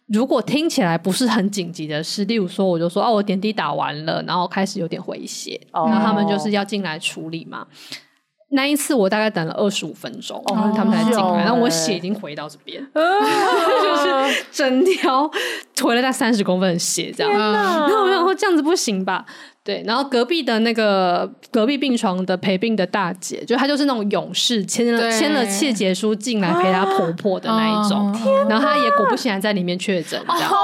[0.05, 7.65] 如果听起来不是很紧急的事，例如说我就说哦，我点滴打完了，然后开始有点回血，哦，然后他们就是要进来处理嘛。
[8.53, 15.29] 那一次我大概等了二十五分钟，然后他们才进来，然后我血已经回到这边， 就是整条
[15.81, 17.31] 回了大概三十公分的血这样。
[17.31, 19.25] 然后我想说这样子不行吧？
[19.63, 28.11] 对，然后隔壁的那个隔壁病床的陪病的大姐，就她就是那种勇士，签了签了切结书进来陪她婆婆的那一种。
[28.49, 30.49] 然后她也果不其然在里面确诊，这样。
[30.49, 30.57] 好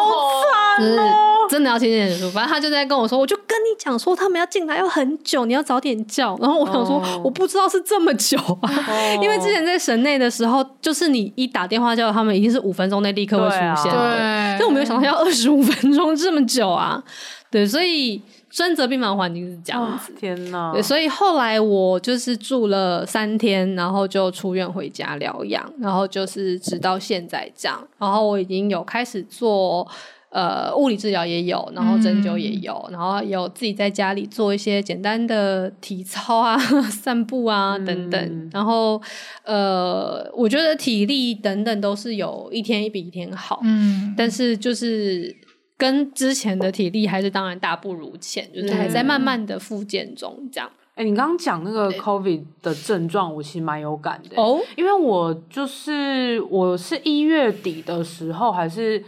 [0.78, 1.37] 惨哦。
[1.50, 6.38] 真的要听见说，反正他就在跟我说，我就跟你讲说，他们要进来要很久，你要早点叫。
[6.42, 7.26] 然后我想说，oh.
[7.26, 8.70] 我不知道是这么久啊
[9.16, 9.24] ，oh.
[9.24, 14.16] 因为之前在省内的时候，就是你一打电话叫他们，已经是五分钟内立刻会出现的。
[14.16, 17.04] 对，但我没有想到要二十五分钟这么久啊。
[17.50, 20.12] 对，所以专责病房环境是这样子。
[20.12, 20.74] Oh, 天哪！
[20.74, 27.88] 对，所以后来我就是住了三天，然后就出院回家疗养，然后就是直到现在这样。
[27.98, 29.88] 然后我已经有开始做。
[30.30, 36.58] 呃，物理治疗也有，然后针灸也有，嗯、然后有自己在家里做一些简单的体操啊、
[36.92, 38.22] 散步啊等等。
[38.22, 39.02] 嗯、然后
[39.46, 43.62] 呃，我觉得体力等等都是有一天一比一天好。
[43.64, 45.34] 嗯，但是就是
[45.78, 50.70] 跟之前的体力还是当然大不如前，就是还在慢慢的复健中这样。
[50.96, 59.02] 哎、嗯，你刚刚讲那个 COVID 的症状，我其实蛮有感的哦，因为我就是我是一月底的时候还是。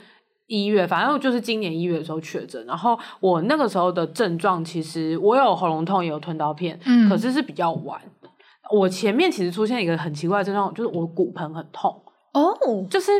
[0.49, 8.01] 一月，反正就是今年一月的时候确诊，然后我那个时候的症状，其实我有喉咙痛，也有吞刀片，嗯，可是是比较晚。
[8.69, 12.01] 我前面其实出现一个很奇怪的症状，就是我骨盆很痛，
[12.33, 12.53] 哦，
[12.89, 13.11] 就是。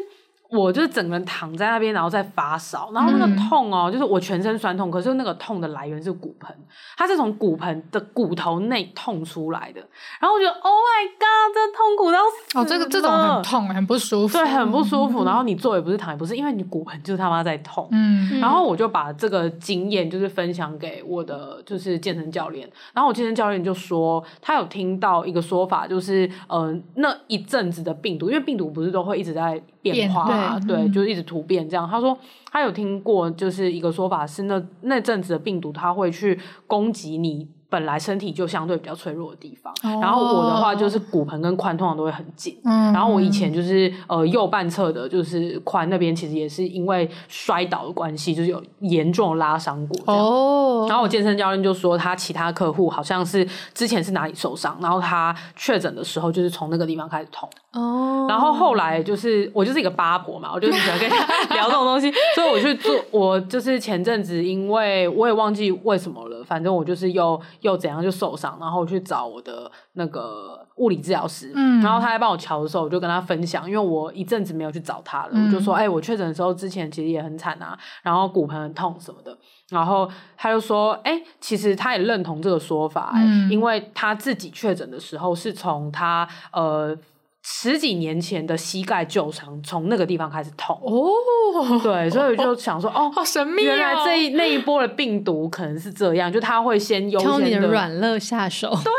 [0.49, 6.55] 我就是整个人躺在那边，然后在发烧，然后那个痛哦、就是我全身酸痛，可是那个痛的来源是骨盆，
[6.97, 9.79] 它是从骨盆的骨头内痛出来的。
[10.19, 12.57] 然后我觉得，Oh my God，这痛苦到死！
[12.57, 15.23] 哦，这个这种很痛，很不舒服，对，很不舒服。
[15.23, 17.87] 然后你坐也不是，躺也不是，因为你骨盆就是他妈在痛。
[17.91, 18.39] 嗯。
[18.39, 30.23] 然后我就把这个经验就是分享给我的就是健身教练，然后我健身教练就说，他有听到一个说法，就是呃那一阵子的病毒，因为病毒不是都会一直在变化。
[30.23, 31.87] 啊，对，就是一直突变这样。
[31.89, 32.17] 他说
[32.51, 37.47] 他有听过，就是一个说法是那那阵子的病毒，它会去攻击你。
[37.69, 50.25] 本来身体就相对比较脆弱的地方，哦、然后我的话就是骨盆跟髋通常都会很紧，嗯、然后我以前就是呃右半侧的，就是髋那边其实也是因为摔倒的关系，就是有严重拉伤过这样。
[50.25, 57.47] 哦，然后我健身教练就说他其他客户好像是之前是哪里受伤，然后他确诊的时候就是从那个地方开始痛。
[57.73, 61.17] 哦，然后后来就是我就是一个八婆嘛，我就喜欢跟他
[61.53, 67.39] 聊这种东西，所以我去做，我就是前阵子因为我也忘记为什么了，反正我就是又。
[67.61, 79.37] 又怎样就受伤，然后去找我的那个物理治疗师，嗯，然后他在帮我瞧的时候，我就跟他分享，因为我一阵子没有去找他了，嗯、我就说，哎、欸，我确诊的时候之前其实也很惨啊，然后骨盆很痛什么的，
[79.69, 86.97] 然后他就说，哎、欸，其实他也认同这个说法、欸，嗯、因为他自己确诊的时候是从他呃。
[87.43, 98.91] 十几年前的膝盖旧伤，从那个地方开始痛哦，对，所以我就想说， 哦，好神秘哦，原来这一那一波的病毒可能是这样，就他会先优先的软肋下手，对，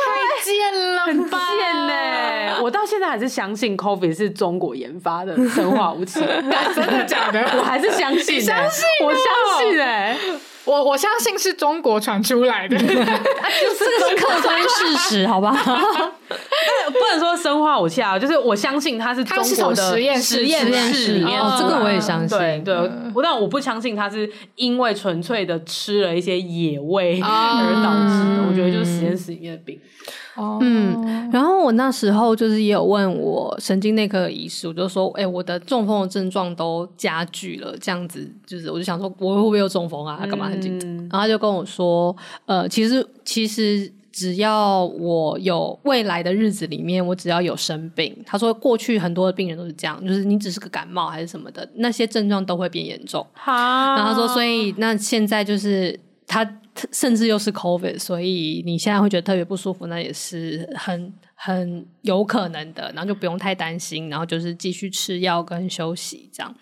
[0.00, 1.30] 太贱了，很贱
[1.86, 2.33] 呢。
[2.62, 6.20] 我到现在还是相信 COVID 是中国研发的生化武器，
[6.74, 7.40] 真的假的？
[7.58, 9.22] 我还是相信，相信，我相
[9.70, 10.16] 信哎。
[10.64, 15.52] 我我相信是中国传出来的， 这个是客观事实，好吧？
[15.60, 22.38] 不能说生化武器啊，就是我相信它是中国的实验实验室里面，哦，这个我也相信。
[22.38, 22.74] 对对，
[23.14, 28.48] 我但我不相信它是因为纯粹的吃了一些野味而导致的。
[28.48, 29.78] 我觉得就是实验室里面的病。
[30.36, 40.26] 哦，嗯，然后我那时候就是也有问我神经内科的医师，我就说，哎，我的中风的症状都加剧了，这样子就是，我就想说，我会不会有中风啊？
[40.26, 40.90] 干嘛很紧张？
[40.96, 42.14] 然后他就跟我说，
[42.46, 53.24] 呃，其实其实只要我有未来的日子里面，我只要有生病，他说过去很多的病人都是这样，就是你只是个感冒还是什么的，那些症状都会变严重。
[53.34, 56.58] 好，然后他说，所以那现在就是他。
[56.92, 66.54] 甚至又是 COVID，所以你现在会觉得特别不舒服，那也是很很有可能的，然后就不用太担心，然后就是继续吃药跟休息这样。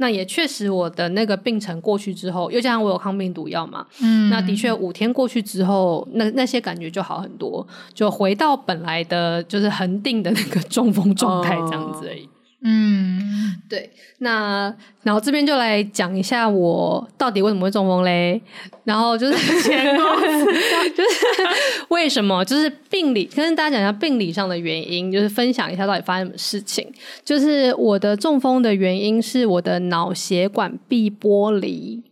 [0.00, 12.24] 那也确实，我的那个病程过去之后，又加上我有抗病毒药嘛，嗯，那的确五天过去之后，那那些感觉就好很多，就回到本来的就是恒定的那个中风状态这样子而已。
[12.24, 12.28] 哦
[12.60, 13.88] 嗯，对，
[14.18, 18.40] 那然后这边就来讲一下我到底为什么会中风嘞？
[18.82, 21.26] 然后就是 前就是
[21.90, 22.44] 为什么？
[22.44, 26.92] 就是病理跟大家讲一下病理上的原因，就是分享一下到底发生什么事情。
[27.24, 32.02] 就是我的中风的原因是我的脑血管壁剥离。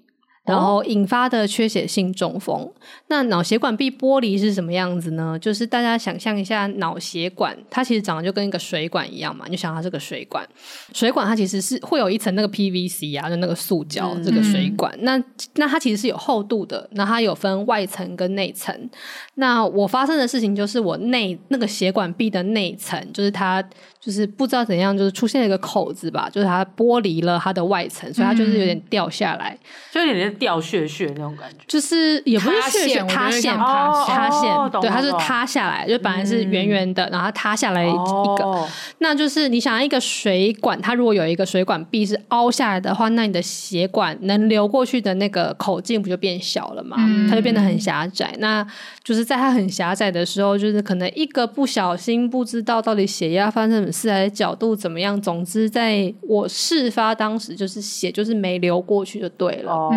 [0.47, 2.72] 然后引发的缺血性中风，
[3.09, 5.38] 那脑血管壁剥离是什么样子呢？
[5.38, 10.47] 就是大家想象一下，脑血管它其实长得就跟一个水管一样嘛，你就想它是个水管，
[10.94, 15.24] 水管它其实是会有一层那个 PVC 啊，就那个塑胶这个水管，嗯、那
[15.57, 18.88] 那它其实是有厚度的，那它有分外层跟内层。
[19.37, 23.64] 那我发生的事情就是我内那个血管壁的内层，就是它。
[23.99, 31.64] 就是不知道怎样，就是出现了一个口子吧，就是它剥离了它的外层，所以它就是有点掉下来，嗯、就有点掉屑屑那种感觉。
[31.66, 38.45] 就是也不是屑屑，塌陷，塌陷，对，它是塌下来，就本来是圆圆的，嗯、然后它塌下来一个。
[38.45, 38.68] 哦、
[38.99, 46.97] 那就是你想要一个水管，它如果有一个水管壁是凹下来的话，那你的血管能流过去的那个口径不就变小了吗？
[47.01, 48.32] 嗯、它就变得很狭窄。
[48.39, 48.64] 那
[49.03, 54.22] 就是在它很狭窄的时候，就是可能一个不小心，不知道到底血压发生什么事，还。
[54.22, 55.18] 是角度怎么样？
[55.22, 59.72] 总之，在我事发当时，就是血就是没流过去就对了。
[59.72, 59.91] 哦，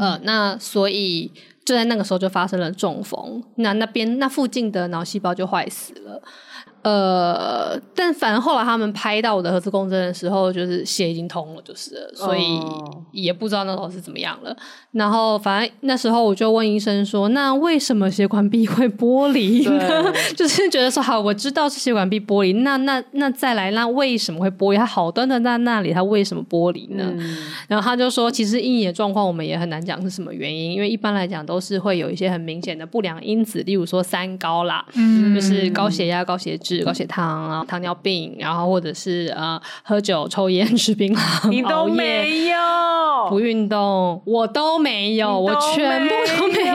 [0.00, 1.30] 呃，那所以
[1.64, 6.22] 就在那个时候就发生了中风，那那边那附近的脑细胞就坏死了。
[6.86, 12.60] 呃，但反正后来他们拍到我的核磁共振的时候，就是血已经通了，就是了，所以
[13.10, 14.56] 也不知道那时候是怎么样了。
[14.92, 24.78] 然后反正那时候我就问医生说：“那为什么血管壁会剥离呢？” 就是觉得说：“好，我知道是血管壁剥离，那那那再来，那为什么会剥离？
[24.78, 42.56] 它好端端在那里，它为什么剥离呢？”嗯、然后他就说：“其实因你的状况，我们也很难讲是什么原因，因为一般来讲都是会有一些很明显的不良因子，例如说三高啦，嗯，就是高血压、高血脂。”高血糖啊，糖尿病，然后或者是呃喝酒、抽烟、吃槟榔， 你都没有，
[43.28, 46.74] 不运动，我都没有，我全部都没有。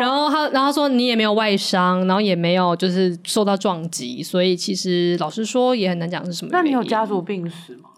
[0.00, 6.50] 然后他，然后他说你也没有外伤，然后也没有就是受到撞击，所以其实老实说也很难讲是什么。
[6.52, 7.90] 那你有家族病史吗？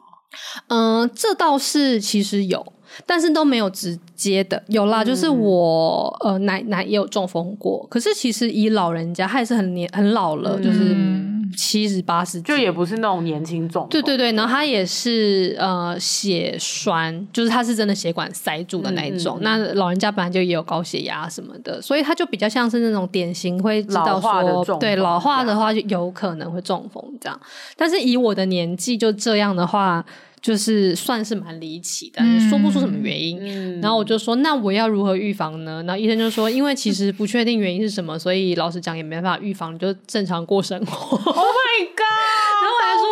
[0.69, 2.73] 嗯、呃，这倒是其实有。
[3.05, 13.87] 但是都没有直接的，有啦，就是我、嗯、呃奶奶也有中风过，可是其实以老人家，他也是很年很老了，嗯、就是七十八十，就也不是那种年轻中。
[13.89, 19.39] 对对对，然后他也是呃血栓，就是他是真的血管塞住的那一种。
[19.41, 27.41] 嗯、那老人家本来就也有高血压什么的，所以他就比较像是那种典型会知道说，对老化的话就有可能会中风这样。
[27.77, 30.05] 但是以我的年纪就这样的话。
[30.47, 33.37] 就是算是蛮离奇的，说不出什么原因。
[33.43, 35.83] 嗯、然后我就说，那我要如何预防呢？
[35.83, 41.17] 然后医生就说，因为其实不确定原因是什么，所以老实讲也没办法预防，你就正常过生活。
[41.33, 42.56] Oh my god！
[42.63, 43.05] 然后我还说，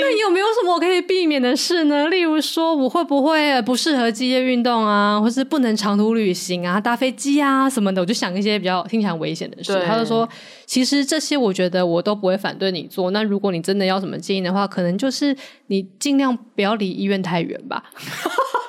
[0.00, 2.08] 那有没有什么我可以避免的事呢？
[2.08, 8.00] 例如说，我会不会不适合激烈运动啊，或是不能长途旅行啊，搭飞机啊什么的？
[8.00, 9.82] 我就想一些比较听起来危险的事。
[9.86, 10.28] 他就说，
[10.66, 13.10] 其实这些我觉得我都不会反对你做。
[13.10, 16.36] 那如果你真的要什么建议的话，可能就是你尽量。
[16.54, 17.82] 不要离医院太远吧。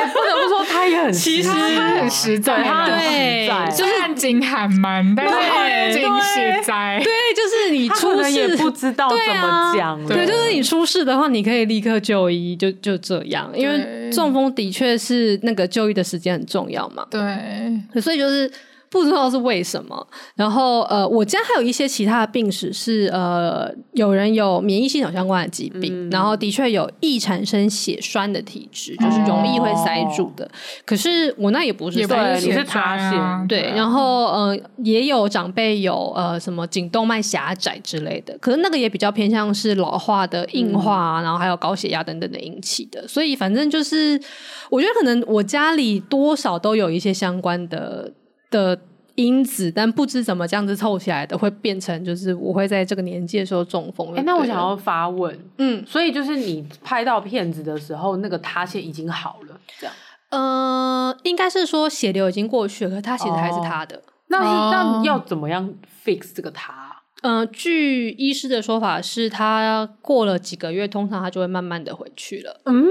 [0.00, 7.00] 欸、不得不说，他也很其实他很实在，他很实在，就是很精悍蛮，但是很实在。
[7.02, 10.06] 对，就是你出事也不知道怎么讲。
[10.06, 13.50] 对，就是你出事的话，你可以立刻就医，就就这样。
[13.54, 17.06] 因为中风的确是那个就医的时间很重要嘛。
[17.10, 18.50] 对，所以就是。
[18.90, 20.06] 不知道是为什么。
[20.34, 30.44] 然后呃，我家还有一些其他的病史是呃，有人有免疫系统相关的疾病，嗯、然后的确有易产生血栓的体质，就是容易会塞住的。
[30.44, 30.50] 哦、
[30.84, 33.72] 可是我那也不是塞，你是塌陷，对。
[33.76, 43.06] 然后呃，也有长辈有呃什么颈动脉狭窄之类的，可是那个也比较偏向是老化的硬化，嗯、然后还有高血压等等的引起的。
[43.06, 44.20] 所以反正就是，
[44.68, 48.12] 我觉得可能我家里多少都有一些相关的
[48.50, 48.78] 的
[49.14, 54.14] 因子，但不知怎么这样子凑起来的，会变成就是我会在这个年纪的时候中风。
[54.14, 59.94] 哎，那我想要发问，嗯，所以就是你拍到片子的时候，那个塌陷已经好了，这样？
[60.30, 63.96] 呃，应该是说血流已经过去了，可是它其实还是塌的。
[63.96, 65.74] 哦、那是那要怎么样
[66.04, 67.02] fix 这个塌？
[67.22, 72.60] 呃，据医师的说法是，他过了几个月，通常他就会慢慢的回去了。
[72.64, 72.86] 嗯，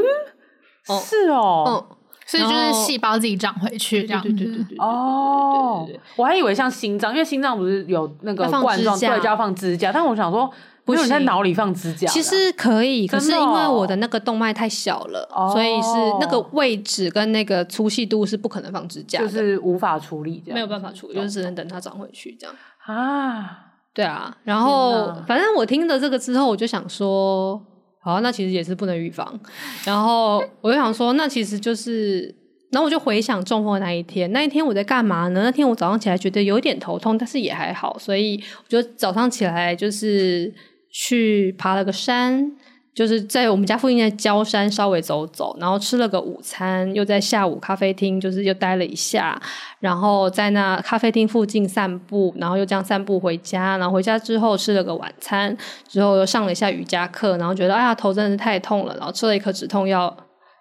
[0.87, 1.95] 哦是哦，嗯。
[2.29, 4.77] 所以就是细胞自己长回去这样，对对对对对。
[4.77, 9.91] 哦，我还以为像心脏，因为心脏不是有那个冠状，对，就要放支架。
[9.91, 10.47] 但我想说，
[10.85, 12.07] 不是你在脑里放支架？
[12.07, 22.55] 其实可以，可是因为我的那个动脉太小了，所以是那个位置跟那个粗细度是不可能放支架，就是无法处理这样，没有办法处理，就是只能等它长回去这样。
[22.85, 23.57] 啊，
[23.91, 24.37] 对啊。
[24.43, 27.59] 然后反正我听了这个之后，我就想说。
[28.01, 29.39] 好，那其实也是不能预防。
[29.85, 32.33] 然后我就想说，那其实就是，
[32.71, 35.41] 然后我就回想中风的那一天，那一天我在干嘛呢？
[35.43, 40.53] 那天我早上起来觉得有点头痛，但是也还好，所以我就早上起来就是
[40.89, 42.51] 去爬了个山。
[42.99, 49.41] 就是在我们家附近的郊山稍微走走，然后吃了个午餐，又在下午咖啡厅就是又待了一下，
[49.79, 60.13] 然后在那咖啡厅附近散步，然后又这样散步回家，然后回家之后吃了个晚餐，之后又上了一下瑜伽课，然后觉得哎呀头真的是太痛了，然后吃了一颗止痛药，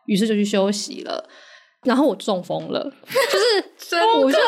[0.06, 1.28] 于是就去休息了，
[1.82, 4.44] 然后我中风了，就是真的，我就是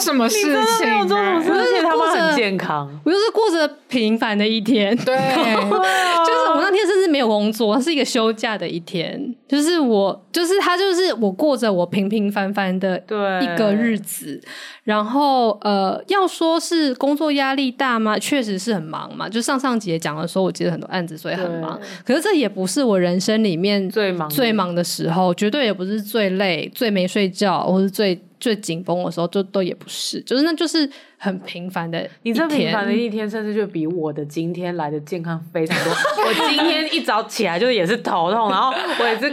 [0.00, 5.14] 什么事情，没有做什么事情，他们很健康，我就是过着平凡的一天，对。
[6.30, 9.34] 就是我那天甚至没有工作，是一个休假的一天。
[9.48, 12.96] 就是我，就是他，就是我过着我平平凡凡的
[13.42, 14.40] 一个日子。
[14.84, 18.18] 然后呃，要说是工作压力大吗？
[18.18, 19.28] 确实是很忙嘛。
[19.28, 21.78] 就上上节讲的时候，我接了很多案子，所以很忙。
[22.04, 30.20] 可是这也不是我人生里面最忙最忙的时候，绝对也不是最累、最没睡觉，或是最最紧绷的时候，就都也不是。
[30.22, 30.90] 就是那就是。
[31.22, 35.92] 很平凡的，你这平凡的一天，甚至就比我的今天来的健康非常多。
[36.24, 39.30] 我今天一早起来就是也是头痛，然后我也是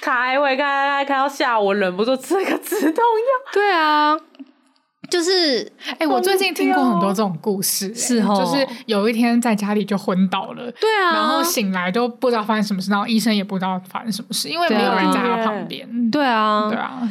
[0.00, 3.52] 开会开开开到下午，忍不住吃个止痛药。
[3.52, 4.16] 对啊，
[5.10, 16.10] 就是哎、欸，我最近听过很多这种故事、欸，是哦，就是有一天在家里就昏倒了，对啊，然后醒来都不知道发生什么事，然后医生也不知道发生什么事，因为没有人在他旁边。
[16.10, 17.06] 对啊，对啊。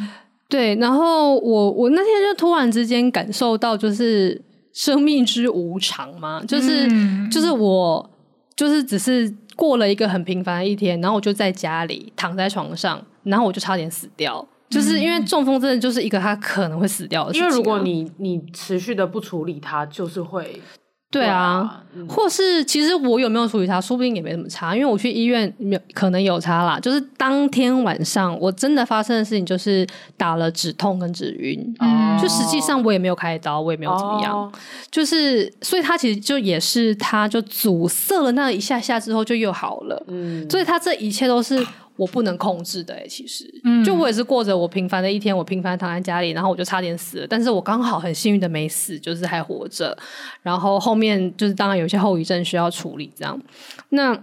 [0.50, 4.42] 对，然后我我那天就突然之间感受到，就是
[4.74, 8.10] 生命之无常嘛，就是、嗯、就是我
[8.56, 20.62] 就是只是过了一个很平凡的一天，然后我就在家里躺在床上，然后我就差点死掉，就是因为中风真的就是一个他可能会死掉的事情、啊，因为如果你你持续的不处理它，就是会。
[21.10, 26.78] 对啊，或是其实我有没有处理它，说不定也没什么差，因为我去医院有可能有差啦。
[26.80, 29.88] 就是当天晚上我真的发生的事情，就是
[30.18, 34.52] 打了止痛跟止晕，嗯、就实际上我也没有开刀，我也没有怎么样，哦、
[34.92, 41.66] 就是所以它其实就也是它就阻塞了那一下下之后就又好了，嗯，所以它这一切都是。
[41.98, 49.98] 我不能控制的、欸，其实，嗯，就我也是过着我平凡的一天，我平凡躺在家里，然后我就差点死了，但是我刚好很幸运的没死，就是还活着，
[50.42, 53.42] 然后后面就是当然有些后遗症需要处理，这样，
[53.90, 54.16] 那，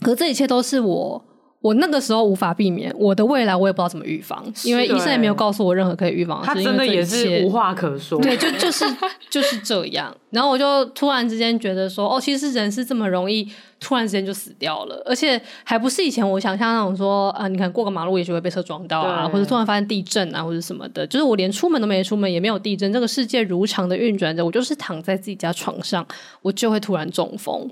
[0.00, 1.24] 可是这一切都是我。
[1.60, 6.54] 我那个时候无法避免，我的未来我也不知道怎么预防，因为医生也没有告诉我任何可以预防的事。
[6.54, 8.20] 他真的也是无话可说。
[8.20, 8.84] 对，就就是
[9.28, 10.16] 就是这样。
[10.30, 13.50] 然后我就突然之间觉得说，哦，其实人是这么容易
[13.80, 21.04] 突然之间就死掉了，而且还不是以前我想象那种说，啊，你看过个马路也许会被车撞到啊，或者突然发生地震啊，或者什么的。
[21.08, 26.06] 就是我连出门都没出门，也没有地震，这个世界如常的运转着，我就是躺在自己家床上，
[26.42, 27.68] 我就会突然中风，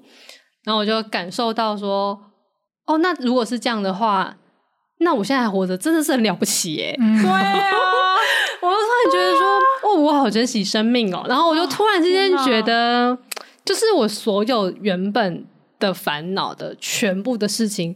[0.65, 2.19] 然后我就感受到说。
[2.87, 4.37] 哦，那如果是这样的话，
[4.99, 6.97] 那我现在还活着真的是很了不起耶！
[7.01, 7.37] 嗯、对啊，
[8.63, 11.25] 我就突然觉得说，啊、哦，我好珍惜生命哦。
[11.29, 13.19] 然后我就突然之间觉得，哦、
[13.65, 15.45] 就是我所有原本
[15.79, 17.95] 的烦恼的全部的事情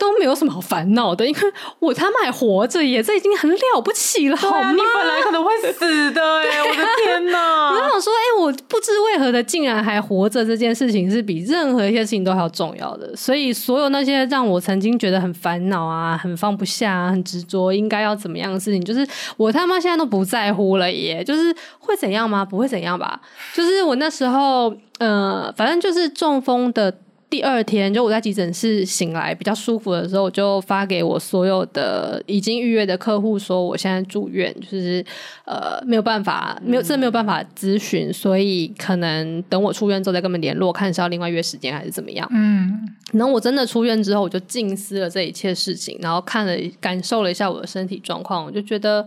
[0.00, 1.40] 都没有什么好烦恼的，因为
[1.78, 4.72] 我他妈还活着耶，这已经很了不起了，好吗？
[4.72, 7.70] 你本来可能会死的耶，我的天哪！
[7.70, 13.14] 我想想说，哎、欸，我不知为何的竟然还活着，这件事情是比任何一些事情都还要重要的。
[13.14, 21.22] 所以，所有那些让我曾经觉得很烦恼啊、很放不下、啊、很执着应该要怎么样的事情，就是我他妈现在都不在乎了耶。
[21.22, 22.42] 就是会怎样吗？
[22.42, 23.20] 不会怎样吧？
[23.52, 26.96] 就是我那时候，呃，反正就是中风的。
[27.30, 35.04] 第二天，就我在急诊室醒来比较舒服的时候，我就发给我所有的已经预约的客户说，我现在住院，就是
[35.44, 42.28] 呃没有办法，没有真的没有办法咨询，所以可能等我出院之后再跟他们联络，看是要另外约时间还是怎么样。
[42.32, 42.80] 嗯，
[43.12, 49.06] 然后我真的出院之后，我就静思了这一切事情，然后看了感受了一下我的身体状况，我就觉得。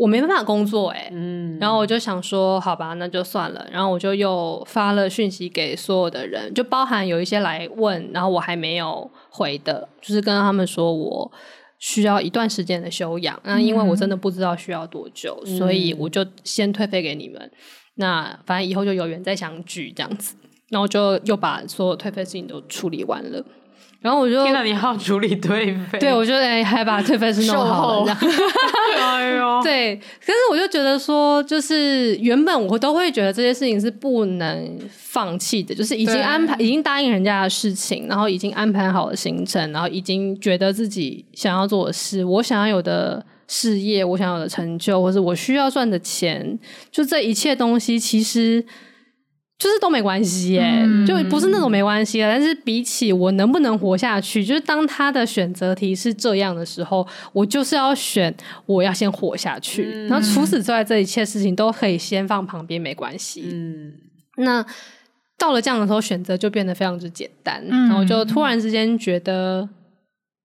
[0.00, 3.66] 我没办法工作哎、欸，嗯，然后我就想说，好吧，那就算了。
[3.70, 11.30] 然后我就又发了讯息给所有的人，就包含有一些来问，然后我还没有回的，就是跟他们说我
[11.78, 13.38] 需要一段时间的休养。
[13.44, 17.50] 那因为我真的不知道需要多久，嗯、所以我就先退费给你们。
[17.96, 20.34] 那反正以后就有缘再相聚这样子。
[20.70, 23.44] 然后就又把所有退费事情都处理完了。
[24.00, 28.16] 然后我就，听到你还要处理退费，对，我就得还把退费是弄好了。
[28.98, 29.94] 哎呦， 对，
[30.24, 46.58] 可是我就觉得说，就是原本我都会觉得这些事情是不能放弃的，就是已经安排、已经答应人家的事情，然后已经安排好了行程，然后已经觉得自己想要做的事，我想要有的事业，我想要的成就，或是我需要赚的钱，
[46.90, 48.64] 就这一切东西，其实。
[49.60, 52.26] 就是都没关系耶、欸，嗯、就不是那种没关系的。
[52.26, 58.34] 但是比起我能不能活下去，就是当他的选择题是这样的时候，我就是要选
[58.64, 59.82] 我要先活下去。
[59.94, 63.44] 嗯、然后除此之外，这一切事情都可以先放旁边，没关系。
[63.52, 63.92] 嗯，
[64.38, 64.64] 那
[65.36, 67.62] 到了这样的时候，选择就变得非常之简单。
[67.68, 69.68] 嗯、然后就突然之间觉得，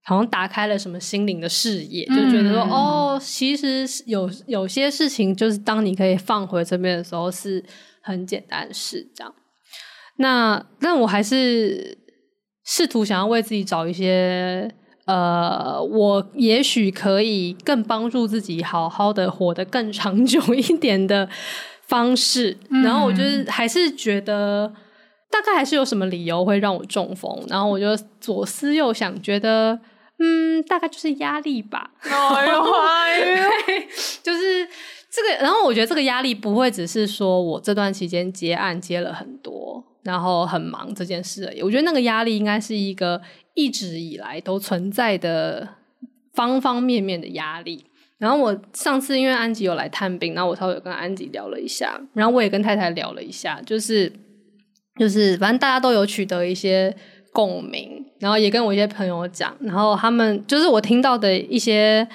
[0.04, 7.64] 好像打开了什么心灵的视野，嗯、就觉得说，哦，其实有有些事情，就是当你可以放回这边的时候是。
[8.06, 9.34] 很简单的事，这样。
[10.18, 11.98] 那但我还是
[12.64, 14.72] 试图想要为自己找一些，
[15.08, 21.28] 呃，我也许可以更帮助自己好好的活得更长久一点的
[21.88, 22.58] 方式。
[22.70, 24.72] 嗯、然后我就是还是觉得，
[25.30, 27.44] 大概还是有什么理由会让我中风。
[27.50, 29.80] 然后我就左思右想，觉得，
[30.20, 31.92] 嗯，大概就是压力吧。
[32.00, 33.50] 哎呦，哎呦，
[34.24, 34.70] 就是。
[35.16, 41.62] 这个，然后我觉得这个压力不会只是说我这段期间接案接了很多，然后很忙这件事而已。
[41.62, 43.22] 我觉得那个压力应该是一个
[43.54, 45.66] 一直以来都存在的
[46.34, 47.86] 方方面面的压力。
[48.18, 54.12] 然后我上次因为安吉有来探病，然后我稍微跟安吉聊了一下，然后我也跟太太聊了一下，就是
[55.00, 56.94] 就是反正大家都有取得一些
[57.32, 62.06] 共鸣，然后也跟我一些朋友讲，然后他们就是我听到的一些。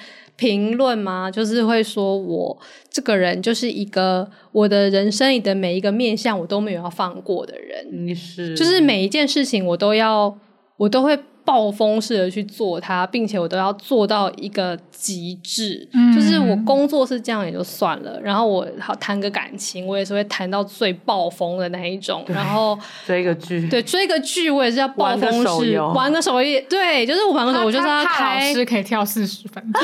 [0.41, 1.29] 评论吗？
[1.29, 2.57] 就是会说我
[2.89, 7.87] 这个人就是一个我的人生里的每一个面向我都没有要放过的人。
[8.07, 10.35] 你是，就是每一件事情我都要，
[10.77, 11.19] 我都会。
[11.43, 15.87] 暴风式的去做它，并且我都要做到一个极致。
[15.93, 22.23] 嗯、就是我工作是这样也就算了，然后我好谈个感情，我也是会谈到最暴风的那一种。
[22.27, 28.49] 然后追个剧，对，追个剧我也是要暴风式玩个，手游，对，就是我玩个手游，我就是要开。
[28.49, 29.63] 老师可以跳四十分。
[29.71, 29.83] 对，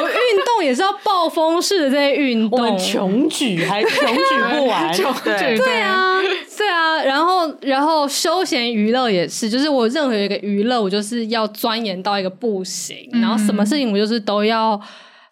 [0.00, 4.90] 我运动也是要暴风式的这些运动，穷举还穷举不完，
[5.24, 6.20] 对对啊，
[6.56, 14.78] 对啊，然后然后休闲娱乐也是，就是我任何一个娱乐，我就是要钻研到一个不行，然后什么事情我就是都要。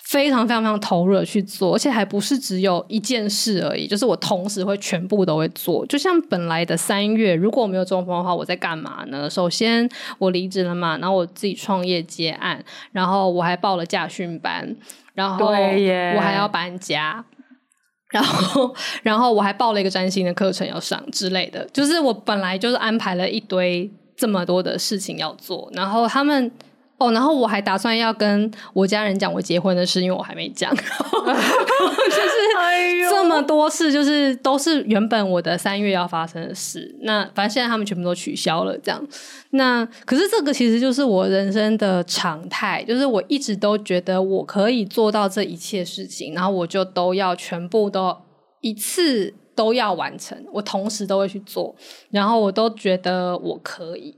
[0.09, 5.85] 非常非常非常投入的去做，而且还不是只有一件事而已，就是我同时会全部都会做。
[5.87, 9.29] 就像本来的三月，如果我没有中风的话，我在干嘛呢？
[9.29, 14.77] 首先我离职了嘛，然后我自己创业接案，然后我还报了驾训班，
[15.15, 17.25] 然后我还要搬家，
[18.21, 26.51] 然后然后我还报了一个占星的课程要上之类的，就是我本来就是安排了一堆这么多的事情要做，然后他们。
[26.99, 30.73] 哦，然后我还打算要跟我家人讲我结婚的事，因为我还没讲。
[30.75, 30.89] 就是
[33.11, 36.97] 这么多事，就是都是原本我的三月要发生的事。
[37.03, 39.07] 那反正现在他们全部都取消了，这样。
[39.51, 48.17] 那可是这个其实就是我人生的常态，就是我一直都觉得我可以做到这一切事情，然后我就都要全部都
[48.63, 51.77] 一次都要完成，我同时都会去做，
[52.11, 54.17] 然后我都觉得我可以。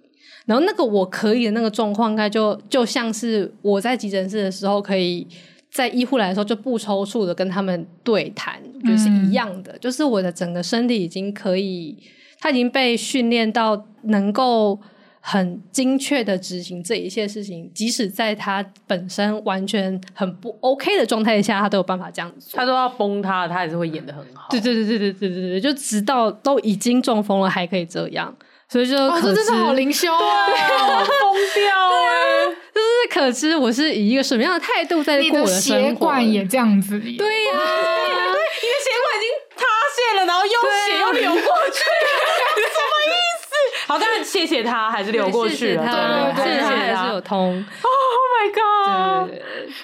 [0.49, 5.29] 然后那个我可以的那个状况，应该就就像是我在急诊室的时候，可以
[5.71, 9.73] 在医护来的时候就不抽搐的跟他们对谈，就是一样的。
[9.73, 11.95] 嗯、就是我的整个身体已经可以，
[12.41, 14.81] 他已经被训练到能够
[15.21, 22.59] 很精确的执行这一切事情，即使在他本身完全很不 OK 的状态下，他都有办法这样子做。
[22.59, 24.49] 他都要崩塌，他还是会演的很好。
[24.49, 28.35] 对对对对对对对对，就直到都已经中风了，还可以这样，
[28.71, 32.45] 所以就可知、哦、这真的好灵修啊，疯掉哎！
[32.75, 35.89] 就是可知我是以一个什么样的态度在过我的生活。
[35.89, 39.65] 血管也这样子，对呀、啊，你的血管已经塌
[39.97, 40.53] 陷了，然后又
[40.87, 41.79] 血又流过去。
[41.81, 43.11] 什么意
[43.41, 43.49] 思
[43.87, 45.83] 好，但是谢谢他，还是流过去了。
[45.83, 47.65] 对对对，谢谢他还是有通。
[47.83, 47.93] Oh
[48.37, 49.31] my god！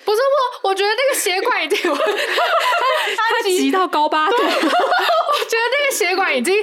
[0.04, 0.18] 不是
[0.62, 4.36] 我，我觉得那个血管已经， 他急到高八度。
[4.36, 6.54] 我觉得那个血管已经。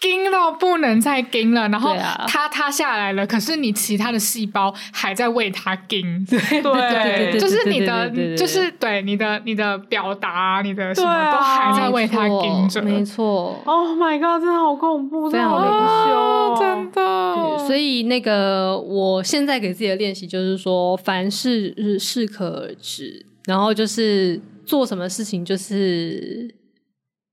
[0.00, 1.94] 惊到不能再惊了，然后
[2.26, 13.60] 它塌下来了，可是你其他的细胞还在为它惊，对对对，就是你的，就是对你的你的表达，你的什么都还在为它惊着，没错。
[13.66, 17.58] Oh my god，真的好恐怖，非常害羞，真的。
[17.66, 26.54] 所以那个，我现在给自己的练习就是说，凡事适可而止，然后就是做什么事情就是。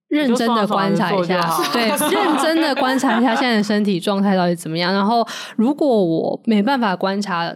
[0.10, 1.42] 认真的观察一下，
[1.74, 4.94] 对， 认真的观察一下现在的身体状态到底怎么样。
[4.94, 5.28] 然后，
[5.58, 7.54] 如果我没办法观察，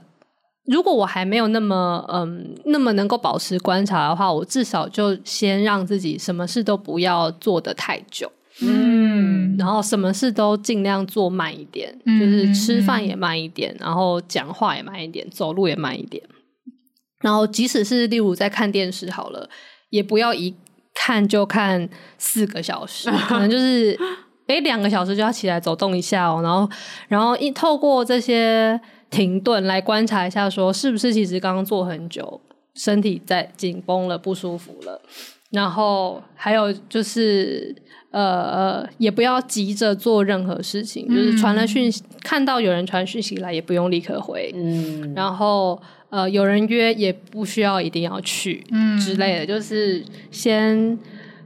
[0.65, 8.29] 如果我还没有那么嗯那么能够保持观察的话，我至少就先让自己什么事都不要做的太久，
[8.61, 16.21] 嗯，然后什么事都尽量做慢一点，嗯、就是吃饭也慢一点，然后讲话也慢一点，走路也慢一点。
[17.21, 19.49] 然后，即使是例如在看电视好了，
[19.89, 20.53] 也不要一。
[20.93, 23.97] 看就看四个小时， 可能就是
[24.47, 26.69] 哎两个小时就要起来走动一下哦，然后
[27.07, 28.79] 然后一透过这些
[29.09, 32.41] 停顿来观察一下，说是不是其实刚刚坐很久，
[32.75, 35.01] 身体在紧绷了，不舒服了。
[35.51, 37.75] 然后还有就是
[38.11, 45.81] 呃也不要急着做任何事情，嗯、就是传了讯息，看到有人传讯息来，也不用立刻回，嗯，然后。
[46.11, 50.99] 呃，有人约也不需要一定要去，嗯之类的，就是先，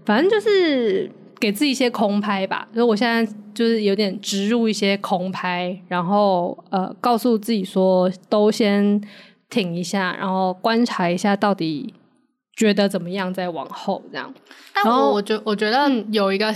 [0.03, 1.09] 反正就是
[1.39, 2.67] 给自己一些空拍吧。
[2.73, 8.99] 所以我现在就是有点植入一些空拍，然后呃，告诉自己说，都先
[9.51, 11.93] 挺一下，然后观察一下到底
[12.55, 14.33] 觉得怎么样，再往后这样。
[14.73, 16.55] 但我我觉我觉得有一个，嗯、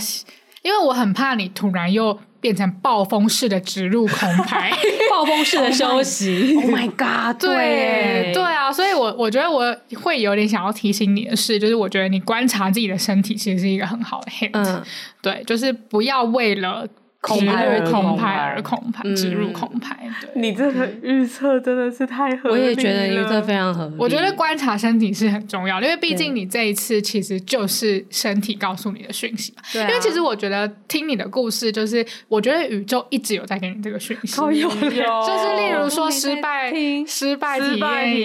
[0.64, 2.18] 因为我很怕你突然又。
[2.40, 4.70] 变成暴风式的植入空拍，
[5.10, 6.54] 暴风式的休息。
[6.56, 7.40] Oh my god！
[7.40, 14.50] 对对，对啊，所以我我觉得我会有点想要提醒你的是，就是我觉得你观察自己的身体其实是一个很好的 hint。
[14.52, 14.82] 嗯，
[15.20, 16.86] 对，就是不要为了。
[17.20, 19.94] 空拍，空拍而空拍，植入空拍。
[20.22, 22.62] 对，你这个预测真的是太合理了。
[22.62, 23.94] 我也觉得预测非常合理。
[23.98, 29.62] 我觉得观察身体是很重要，因为毕竟你这一次其实就是身体告诉你的讯息嘛。
[29.70, 29.82] 对。
[29.82, 34.36] 因为其实我觉得听你的故事，就是我觉得宇宙一直有在给你这个讯息。
[34.40, 36.72] 就是例如说失败，
[37.06, 37.76] 失败体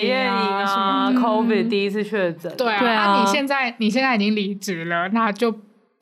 [0.07, 2.49] 验营啊，什么 COVID 第一次确诊。
[2.55, 2.79] 对啊。
[2.79, 5.53] 那你现在你现在已经离职了，那就。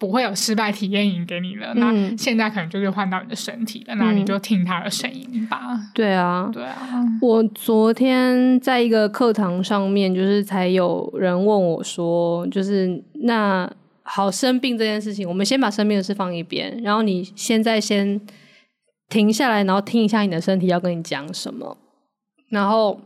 [0.04, 5.80] 不会有失败体验营给你了，嗯、那现在可能就是换到你的身体了，嗯、那你就听他的声音吧。
[5.94, 6.76] 对啊，对啊。
[7.22, 18.20] 我昨天在一个课堂上面，就是才有人问我说，就是那好生病这件事情，我们先把生病的事放一边，然后你现在先
[19.08, 21.78] 停下来，然后听一下你的身体要跟你讲什么，
[22.50, 23.00] 然后，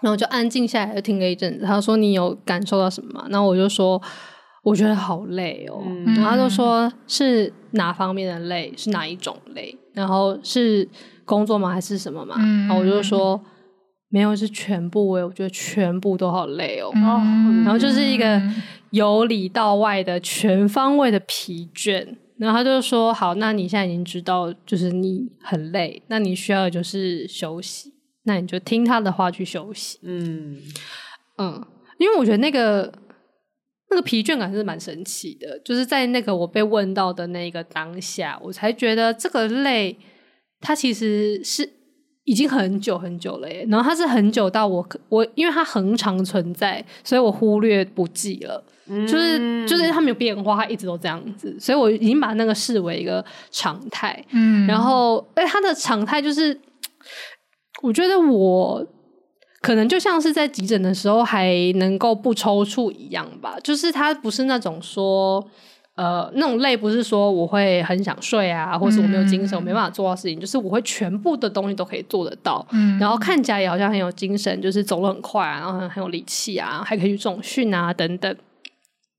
[0.00, 1.66] 然后就安静下来，就听了一阵子。
[1.66, 3.26] 他说你有感受到什么吗？
[3.28, 4.00] 然后我就说。
[4.62, 10.88] 我觉得好累哦，嗯、然后他就说是哪方面的累，是哪一种累，然后是
[11.24, 12.36] 工作吗，还是什么嘛？
[12.38, 13.40] 嗯、然后我就说
[14.08, 15.08] 没有，是全部。
[15.08, 18.40] 我觉得全部都好累哦，嗯、然后就是一个
[18.90, 22.06] 由里到外的全方位的疲倦。
[22.38, 27.92] 然后他就说好，那你现在已经知道，就是你很累，那你需要的就是休息，
[28.24, 29.98] 那你就听他的话去休息。
[30.02, 30.56] 嗯
[31.38, 31.66] 嗯，
[31.98, 32.92] 因为我觉得那个。
[33.92, 39.94] 那个疲倦感是蛮神奇的，就是在那个我被问到的那个当下，我才觉得这个累，
[40.62, 41.68] 它其实是
[42.24, 43.66] 已经很久很久了耶。
[43.68, 48.64] 然后它是很久到我我，因为它恒常存在，所以我忽略不计了。
[48.86, 54.24] 嗯、就是就是它没有变化，它一直都这样子，所以我已经把那个视为一个常态。
[54.30, 56.58] 嗯，然后哎，它的常态就是，
[57.82, 58.86] 我觉得我。
[59.62, 65.42] 可能就像是在急诊的时候还能够不抽搐一样吧，就是它不是那种说，
[65.94, 78.36] 呃，那种累不是说我会很想睡啊，或是我没有精神，嗯、我没办法做到事情，就是我会全部的东西都可以做得到，嗯、然后看起来也好像很有精神，就是走得很快啊，然后很很有力气啊，还可以去重训啊等等。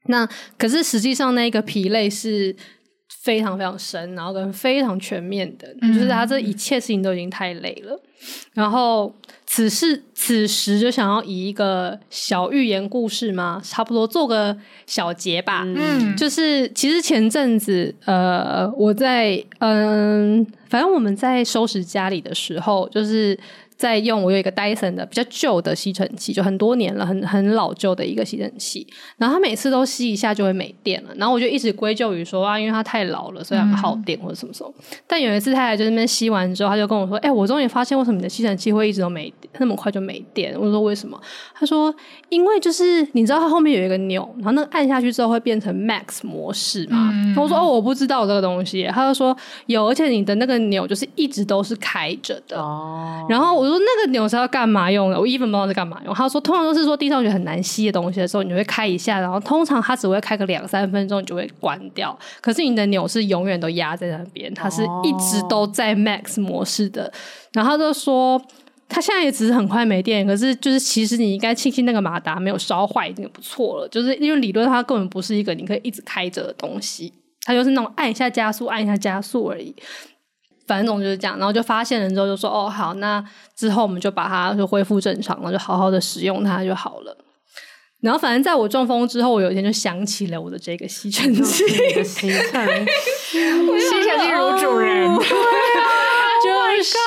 [0.08, 0.28] 那
[0.58, 2.54] 可是实际上那个疲累是
[3.24, 7.98] 非常非常深，然后跟非常全面的，嗯、就是他这一切事情都已经太累了。
[8.54, 9.14] 然后
[9.46, 15.64] 此事此时就想要以一个小寓言故事嘛，差不多做个小结吧。
[15.66, 23.40] 嗯，就是其实前阵子，呃，我在嗯，反正我们在收拾家里的时候，就是。
[23.78, 28.86] 在用我有一个 Dyson 的比较旧的吸尘器，就很多年了，很很老旧的一个吸尘器。
[29.18, 34.74] 然后它每次都吸一下就会没电了，然后我就一直归咎于说啊，因为它太老了，所以很耗电或者什么什么。
[34.78, 41.20] 嗯、但有一次他来就那边吸完之后，他就跟我说：“哎、欸，我终于发现为什么你的吸尘器会一直都没那么快就没电。”我说：“为什么？”
[41.54, 41.94] 他说
[42.30, 47.10] ：“因为就是你知道它后面有一个钮，然后那个按下去之后会变成 Max 模式嘛。
[47.14, 49.36] 嗯”我说：“哦，我不知道这个东西。”他就说
[49.68, 53.74] ：“有，而且你的那个钮就是一直都是开着的。”哦，然后我。
[53.74, 55.20] 说那个钮是要干嘛用的？
[55.20, 56.14] 我一分不知道是干嘛用。
[56.14, 62.18] 他说，通常都是说地上觉得很难吸的东西的时候，你会开一下，然后通常它只会开个两三分钟，你就会关掉。
[62.42, 67.12] 可是你的钮是永远都压在那边，它是一直都在 max 模式的。
[67.54, 68.42] 然后他就说，
[68.90, 73.88] 它现在也只是很快没电，可是就是其实你应该庆幸那个马达没有烧坏，已经不错了。
[73.90, 77.12] 就是因为理论它根本不是一个你可以一直开着的东西，
[77.46, 79.76] 它就是那种按一下加速，按一下加速而已。
[80.68, 83.24] 反正总就是这样，然后就发现了之后就说哦好，那
[83.56, 87.18] 之后我们就把它就恢复正常了，就好好的使用它就好了。
[88.02, 91.66] 然后反正在我中风之后，我有一天就想起了我的这个吸尘器，
[92.04, 92.86] 吸 尘
[93.30, 95.88] 吸尘器如主人，对啊，
[96.44, 96.98] 就是、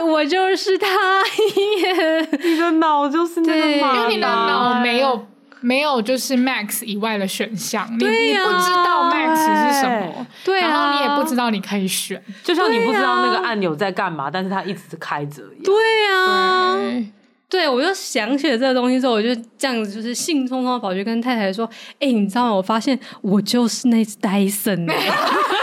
[0.00, 0.86] oh、我就是他
[1.26, 5.26] 耶， 你的脑就是那个马达，因为你的脑没有。
[5.62, 15.64] 没有，就是 Max 以外的选项，你、啊、你不知道 Max 是什么，对啊，然后你也不知道你可以选，就像你不知道那个按钮在干嘛，但是它一直是开着一样。
[15.64, 15.74] 对
[16.12, 17.06] 啊，对，
[17.48, 21.64] 对，我就想起了这个东西之后，我就这样子，就是兴冲冲的跑去跟太太说
[22.00, 22.54] ：“哎、欸，你知道吗？
[22.54, 24.86] 我发现我就是那只 Dyson。”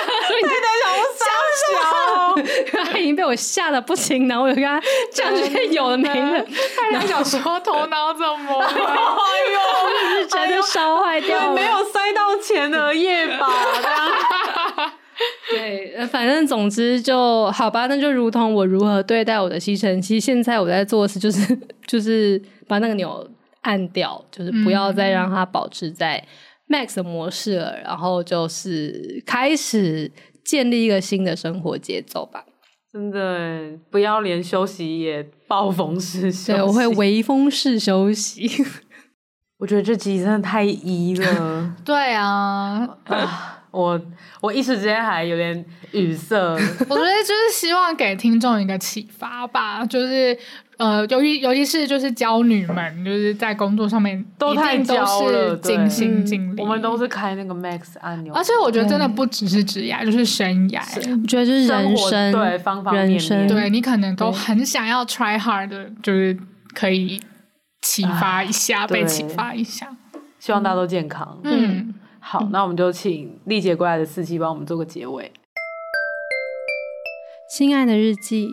[2.71, 4.81] 他已经被我吓得不行，然后我就跟他
[5.13, 6.45] 讲这些有的没的，
[6.91, 8.67] 然后想说头脑怎么了？
[8.69, 8.73] 哎
[9.53, 9.59] 呦，
[9.89, 13.47] 就是觉得烧坏掉了，没有塞到钱的页吧？
[15.51, 17.87] 对，反正总之就好吧。
[17.87, 23.29] 那就如同我如何对待我的吸尘器，现在我在做的事就是 就是把那个钮
[23.61, 26.23] 按掉，就是不要再让它保持在
[26.69, 30.09] Max 的模式了，然后就是开始。
[30.49, 32.43] 建立一个新的生活节奏吧，
[32.91, 36.53] 真的不要连休息也暴风式休息。
[36.53, 38.49] 对，我会微风式休息。
[39.59, 41.75] 我觉得这集真的太一了。
[41.85, 43.99] 对啊，啊我
[44.41, 46.35] 我一时之间还有点语塞。
[46.89, 50.37] 我觉得就是希望给听众一个启发吧，就是。
[50.79, 56.61] 呃，尤其尤其是就是娇女们，就是在工作上面都太娇了，尽心尽力。
[56.61, 60.81] 我们都是开那个 Max 按钮，而且我觉得真的不只是职业，就是生涯。
[61.21, 66.39] 我觉得就是人生，对方方面面，对你可能都很想要 try hard 的，就是
[66.73, 67.21] 可以
[67.81, 69.85] 启发一下，被启发一下。
[70.39, 71.37] 希望大家都健康。
[71.43, 71.78] 嗯，
[72.21, 75.31] 好，那我们就请历劫归来的司机帮我们做个结尾。
[77.49, 78.49] 亲爱的日记。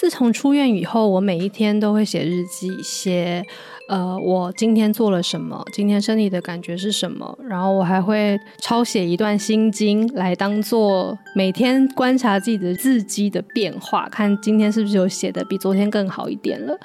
[0.00, 3.42] 自从出院以后，我每一天都会写日记，写
[3.88, 16.78] 呃我今天做了什么，今天身体的感觉是什么，然后我还会抄写一段心经来当做每天观察自己的字迹的变化，看今天是不是有写的比昨天更好一点了。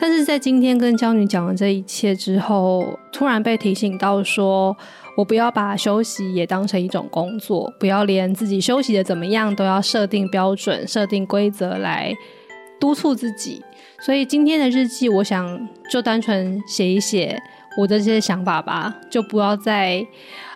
[0.00, 4.76] 但是在今天跟娇女讲了这一切之后，突然被提醒到说，
[5.18, 12.14] 我不要把休息也当成一种工作，不要连自己休息的怎么样都要设定标准、设定规则来。
[12.78, 13.60] 督促自己，
[14.00, 17.36] 所以今天的日记，我想就单纯写一写
[17.76, 20.06] 我的这些想法吧，就不要再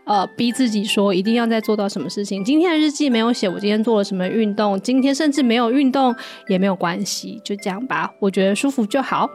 [0.04, 2.44] 呃逼自己说一定要再做到什么事情。
[2.44, 6.14] 今天的日记没有写我今天做了什么运动，今天甚至没有运动
[6.46, 9.28] 也没有关系，就这样吧，我觉得舒服就好。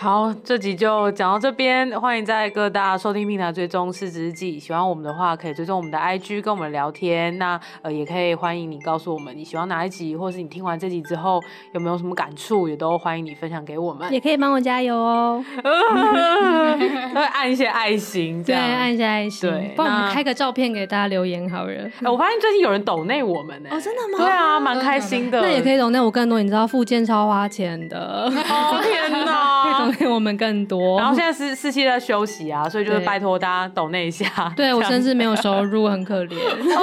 [0.00, 2.00] 好，这集就讲到这边。
[2.00, 4.56] 欢迎在各大收听平台追踪失职日记。
[4.56, 7.36] 喜欢我们的话，可以追踪我们的 IG，跟我们聊天。
[7.36, 11.42] 那呃，也可以欢迎你告诉我们你喜欢哪一集，或是你听完这集之后
[11.74, 14.12] 有没有什么感触，也都欢迎你分享给我们。
[14.12, 21.72] 也可以帮我加油哦， 会按一些爱心，对，按一些爱心，对，帮我们开个照片给大家留言好了。
[22.04, 24.24] 我发现最近有人抖内我们呢，哦，真的吗？
[24.24, 25.40] 对啊，蛮开心的。
[25.40, 28.30] 那也可以抖内我更多，你知道附件超花钱的。
[28.48, 29.87] 哦天哪！
[30.08, 34.52] 我们更多，然后现在四四期在休息啊，所以就是拜托大家抖那一下。
[34.56, 36.74] 对，我甚至没有收入，很可怜，停了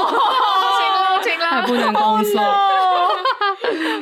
[1.24, 2.42] 行了，还不能工作。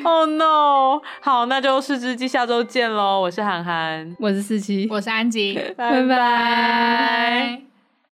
[0.04, 1.02] Oh no！
[1.22, 3.22] 好，那就四只鸡下周见喽。
[3.22, 7.73] 我是涵涵，我是四七，我是安吉，拜拜。